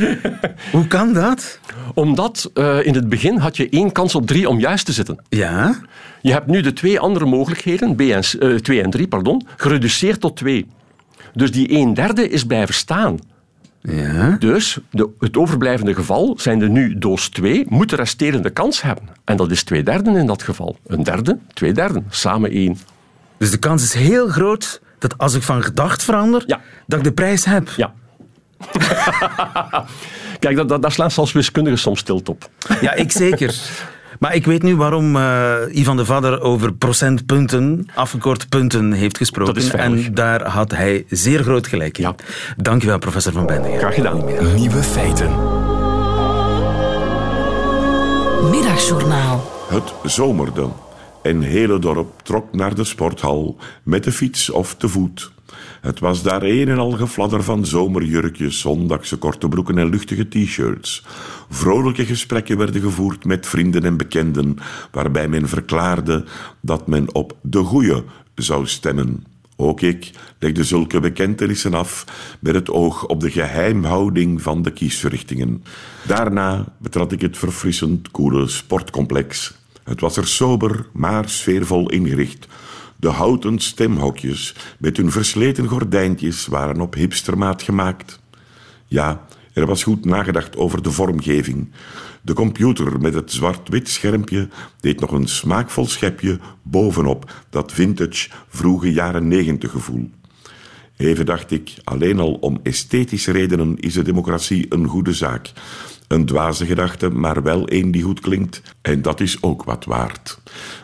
Hoe 0.72 0.88
kan 0.88 1.14
dat? 1.14 1.60
Omdat 1.94 2.52
uh, 2.54 2.86
in 2.86 2.94
het 2.94 3.10
begin 3.10 3.38
had 3.38 3.58
je 3.58 3.70
één 3.70 3.92
kans 3.92 4.16
op 4.16 4.28
3 4.28 4.50
om 4.50 4.60
juist 4.60 4.86
te 4.86 4.92
zitten. 4.92 5.18
Ja. 5.30 5.76
Je 6.22 6.32
hebt 6.32 6.48
nu 6.48 6.62
de 6.62 6.74
twee 6.74 7.00
andere 7.00 7.26
mogelijkheden, 7.26 7.96
B 7.96 8.02
en, 8.02 8.24
uh, 8.40 8.56
2 8.56 8.82
en 8.82 8.90
3, 8.90 9.08
pardon, 9.08 9.48
gereduceerd 9.58 10.20
tot 10.20 10.36
2. 10.36 10.68
Dus 11.34 11.52
die 11.52 11.68
1 11.68 11.94
derde 11.94 12.30
is 12.30 12.44
blijven 12.44 12.74
staan. 12.74 13.20
Ja. 13.82 14.36
Dus 14.40 14.78
de, 14.92 15.10
het 15.20 15.38
overblijvende 15.38 15.94
geval 15.94 16.34
zijn 16.38 16.60
de 16.60 16.70
nu 16.70 16.98
doos 16.98 17.30
2, 17.30 17.66
moet 17.70 17.90
de 17.90 17.96
resterende 17.96 18.50
kans 18.50 18.82
hebben. 18.82 19.04
En 19.24 19.38
dat 19.38 19.52
is 19.52 19.64
twee 19.64 19.84
derden 19.84 20.16
in 20.16 20.26
dat 20.26 20.44
geval. 20.44 20.78
Een 20.88 21.04
derde, 21.04 21.38
twee 21.54 21.72
derden, 21.72 22.06
samen 22.10 22.52
één. 22.52 22.78
Dus 23.38 23.52
de 23.52 23.58
kans 23.58 23.84
is 23.84 23.94
heel 23.94 24.28
groot 24.28 24.82
dat 25.00 25.18
als 25.18 25.34
ik 25.34 25.44
van 25.44 25.64
gedacht 25.64 26.04
verander, 26.04 26.44
ja. 26.46 26.62
dat 26.88 27.00
ik 27.00 27.06
de 27.06 27.12
prijs 27.12 27.46
heb. 27.46 27.70
Ja. 27.76 27.94
Kijk, 30.40 30.56
dat, 30.56 30.70
dat, 30.70 30.82
daar 30.82 30.92
slaan 30.92 31.12
zelfs 31.12 31.32
wiskundigen 31.32 31.80
soms 31.80 32.00
stilt 32.00 32.30
op. 32.30 32.50
Ja, 32.82 32.94
ik 32.94 33.12
zeker. 33.12 33.56
Maar 34.20 34.36
ik 34.36 34.46
weet 34.46 34.64
nu 34.64 34.76
waarom 34.76 35.16
uh, 35.16 35.56
Ivan 35.72 35.98
de 35.98 36.06
Vader 36.06 36.42
over 36.42 36.74
procentpunten, 36.74 37.90
afgekort 37.96 38.50
punten, 38.50 38.92
heeft 38.92 39.18
gesproken. 39.18 39.54
Dat 39.54 39.64
is 39.64 39.70
en 39.70 40.14
daar 40.14 40.48
had 40.48 40.72
hij 40.72 41.06
zeer 41.10 41.44
groot 41.44 41.68
gelijk 41.68 41.98
in. 41.98 42.04
Ja. 42.04 42.16
Dankjewel, 42.58 42.98
professor 42.98 43.34
Van 43.34 43.46
Bendingen. 43.46 43.80
Graag 43.80 43.94
gedaan. 43.94 44.26
Nieuwe 44.56 44.84
feiten. 44.84 45.30
Middagjournaal. 48.50 49.52
Het 49.70 49.94
zomerde. 50.04 50.68
En 51.24 51.42
hele 51.42 51.80
dorp 51.80 52.22
trok 52.22 52.54
naar 52.54 52.76
de 52.76 52.84
sporthal 52.84 53.58
met 53.84 54.04
de 54.04 54.12
fiets 54.12 54.50
of 54.50 54.76
te 54.76 54.90
voet. 54.90 55.32
Het 55.82 56.00
was 56.00 56.24
daar 56.24 56.44
een 56.44 56.70
en 56.70 56.78
al 56.78 56.92
gefladder 56.92 57.44
van 57.44 57.66
zomerjurkjes, 57.66 58.60
zondagse 58.60 59.18
korte 59.18 59.48
broeken 59.48 59.78
en 59.78 59.90
luchtige 59.90 60.28
t-shirts. 60.28 61.06
Vrolijke 61.50 62.06
gesprekken 62.06 62.58
werden 62.58 62.82
gevoerd 62.82 63.26
met 63.26 63.48
vrienden 63.48 63.84
en 63.84 63.98
bekenden, 63.98 64.58
waarbij 64.92 65.28
men 65.28 65.48
verklaarde 65.48 66.24
dat 66.62 66.88
men 66.88 67.16
op 67.16 67.38
de 67.42 67.64
goeie 67.64 68.04
zou 68.36 68.68
stemmen. 68.68 69.26
Ook 69.56 69.82
ik 69.82 70.12
legde 70.40 70.64
zulke 70.64 71.00
bekentenissen 71.00 71.74
af 71.74 72.06
met 72.40 72.56
het 72.56 72.70
oog 72.70 73.06
op 73.06 73.20
de 73.20 73.32
geheimhouding 73.32 74.42
van 74.42 74.62
de 74.62 74.72
kiesverrichtingen. 74.72 75.64
Daarna 76.08 76.66
betrad 76.78 77.12
ik 77.12 77.22
het 77.22 77.38
verfrissend 77.38 78.12
koele 78.12 78.48
sportcomplex. 78.48 79.62
Het 79.84 80.00
was 80.00 80.18
er 80.18 80.28
sober, 80.28 80.86
maar 80.94 81.30
sfeervol 81.30 81.90
ingericht. 81.90 82.48
De 82.96 83.10
houten 83.10 83.60
stemhokjes 83.60 84.56
met 84.80 84.98
hun 84.98 85.12
versleten 85.12 85.68
gordijntjes 85.68 86.46
waren 86.46 86.82
op 86.82 86.94
hipstermaat 86.94 87.62
gemaakt. 87.62 88.20
Ja, 88.88 89.26
er 89.54 89.66
was 89.66 89.84
goed 89.84 90.06
nagedacht 90.06 90.58
over 90.58 90.82
de 90.82 90.92
vormgeving. 90.92 91.72
De 92.22 92.34
computer 92.34 93.02
met 93.02 93.14
het 93.14 93.32
zwart-wit 93.32 93.90
schermpje 93.90 94.48
deed 94.80 95.00
nog 95.00 95.12
een 95.12 95.28
smaakvol 95.28 95.88
schepje 95.88 96.40
bovenop 96.62 97.44
dat 97.50 97.72
vintage, 97.72 98.30
vroege 98.48 98.94
jaren 98.94 99.28
negentig 99.28 99.72
gevoel. 99.72 100.10
Even 100.98 101.26
dacht 101.26 101.52
ik, 101.52 101.74
alleen 101.84 102.20
al 102.20 102.34
om 102.34 102.60
esthetische 102.64 103.32
redenen 103.32 103.80
is 103.80 103.94
de 103.94 104.02
democratie 104.02 104.66
een 104.70 104.88
goede 104.88 105.14
zaak. 105.14 105.52
Een 106.14 106.26
dwaze 106.26 106.66
gedachte, 106.66 107.10
maar 107.10 107.44
wel 107.44 107.72
een 107.72 107.92
die 107.92 108.04
goed 108.04 108.20
klinkt. 108.20 108.62
En 108.82 109.02
dat 109.02 109.20
is 109.20 109.42
ook 109.42 109.64
wat 109.64 109.86
waard. 109.86 110.40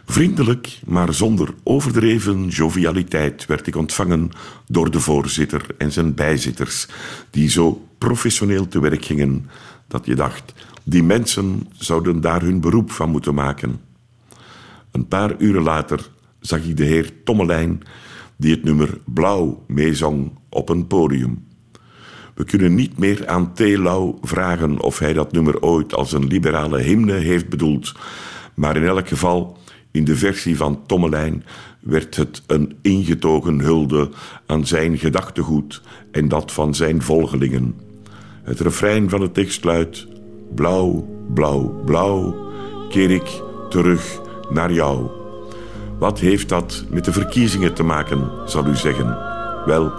Vriendelijk, 0.06 0.80
maar 0.86 1.13
zonder 1.13 1.54
overdreven 1.63 2.48
jovialiteit 2.48 3.46
werd 3.46 3.68
ik 3.68 3.76
ontvangen 3.76 4.32
door 4.68 4.92
de 4.92 5.00
voorzitter 5.00 5.65
en 5.78 5.92
zijn 5.92 6.13
bijzitters, 6.13 6.88
die 7.30 7.50
zo 7.50 7.88
professioneel 7.98 8.68
te 8.68 8.80
werk 8.80 9.06
gingen 9.06 9.50
dat 9.88 10.06
je 10.06 10.15
dacht, 10.15 10.54
die 10.84 11.04
mensen 11.04 11.68
zouden 11.72 12.22
daar 12.22 12.42
hun 12.42 12.62
beroep 12.62 12.92
van 12.92 13.10
moeten 13.10 13.34
maken. 13.34 13.82
Een 14.92 15.08
paar 15.08 15.36
uren 15.38 15.63
later 15.63 16.10
zag 16.39 16.63
ik 16.63 16.78
de 16.78 16.86
heer 16.86 17.24
Tommelijn, 17.24 17.82
die 18.36 18.52
het 18.52 18.63
nummer 18.63 18.98
Blauw 19.06 19.63
meezong 19.68 20.32
op 20.50 20.70
een 20.70 20.88
podium. 20.88 21.48
We 22.39 22.45
kunnen 22.45 22.75
niet 22.75 22.97
meer 22.97 23.28
aan 23.28 23.54
Telau 23.54 24.15
vragen 24.21 24.80
of 24.80 24.99
hij 24.99 25.13
dat 25.13 25.32
nummer 25.32 25.62
ooit 25.62 25.93
als 25.93 26.12
een 26.12 26.28
liberale 26.28 26.80
hymne 26.82 27.13
heeft 27.13 27.49
bedoeld. 27.49 27.95
Maar 28.54 28.75
in 28.75 28.86
elk 28.86 29.08
geval, 29.08 29.58
in 29.91 30.04
de 30.04 30.15
versie 30.15 30.58
van 30.58 30.82
Tommelijn 30.86 31.43
werd 31.80 32.15
het 32.15 32.43
een 32.47 32.78
ingetogen 32.82 33.60
hulde 33.60 34.10
aan 34.45 34.67
zijn 34.67 34.97
gedachtegoed 34.97 35.82
en 36.12 36.28
dat 36.28 36.52
van 36.52 36.75
zijn 36.75 37.02
volgelingen. 37.02 37.75
Het 38.43 38.60
refrein 38.60 39.10
van 39.10 39.19
de 39.19 39.32
tekst 39.32 39.63
luidt: 39.63 40.08
Blauw, 40.56 41.08
blauw, 41.34 41.82
blauw, 41.86 42.36
keer 42.89 43.12
ik 43.12 43.41
terug 43.69 44.21
naar 44.49 44.71
jou. 44.71 45.10
Wat 45.97 46.19
heeft 46.19 46.49
dat 46.49 46.86
met 46.89 47.06
de 47.06 47.12
verkiezingen 47.12 47.73
te 47.73 47.84
maken, 47.84 48.30
zal 48.45 48.67
u 48.67 48.75
zeggen? 48.75 49.17
Wel, 49.65 49.91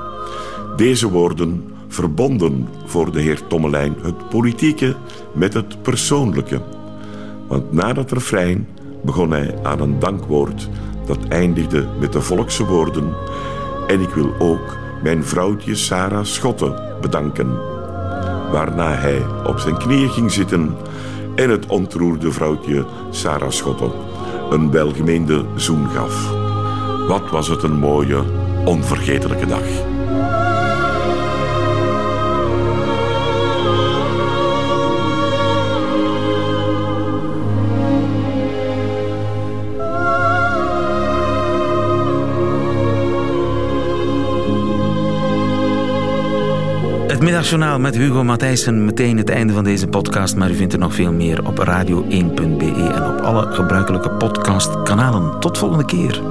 deze 0.76 1.10
woorden 1.10 1.69
verbonden 1.90 2.68
voor 2.84 3.12
de 3.12 3.20
heer 3.20 3.46
Tommelijn 3.46 3.94
het 4.02 4.28
politieke 4.28 4.96
met 5.32 5.54
het 5.54 5.82
persoonlijke. 5.82 6.60
Want 7.46 7.72
na 7.72 7.92
dat 7.92 8.12
refrein 8.12 8.68
begon 9.02 9.30
hij 9.30 9.54
aan 9.62 9.80
een 9.80 9.98
dankwoord 9.98 10.68
dat 11.06 11.28
eindigde 11.28 11.86
met 12.00 12.12
de 12.12 12.20
volkse 12.20 12.64
woorden: 12.64 13.14
En 13.86 14.00
ik 14.00 14.10
wil 14.10 14.34
ook 14.38 14.76
mijn 15.02 15.24
vrouwtje 15.24 15.74
Sarah 15.74 16.24
Schotten 16.24 16.82
bedanken. 17.00 17.48
Waarna 18.52 18.94
hij 18.94 19.22
op 19.46 19.58
zijn 19.58 19.78
knieën 19.78 20.10
ging 20.10 20.32
zitten 20.32 20.76
en 21.34 21.50
het 21.50 21.66
ontroerde 21.66 22.32
vrouwtje 22.32 22.84
Sarah 23.10 23.50
Schotten 23.50 23.90
een 24.50 24.70
welgemeende 24.70 25.44
zoen 25.54 25.88
gaf. 25.88 26.30
Wat 27.08 27.30
was 27.30 27.48
het 27.48 27.62
een 27.62 27.78
mooie, 27.78 28.22
onvergetelijke 28.64 29.46
dag. 29.46 29.98
Middagjournaal 47.40 47.78
met 47.78 47.96
Hugo 47.96 48.24
Matthijssen. 48.24 48.84
Meteen 48.84 49.16
het 49.16 49.30
einde 49.30 49.52
van 49.52 49.64
deze 49.64 49.86
podcast, 49.86 50.36
maar 50.36 50.50
u 50.50 50.54
vindt 50.54 50.72
er 50.72 50.78
nog 50.78 50.94
veel 50.94 51.12
meer 51.12 51.46
op 51.46 51.58
radio1.be 51.58 52.92
en 52.94 53.06
op 53.06 53.20
alle 53.20 53.52
gebruikelijke 53.52 54.10
podcastkanalen. 54.10 55.40
Tot 55.40 55.58
volgende 55.58 55.84
keer. 55.84 56.22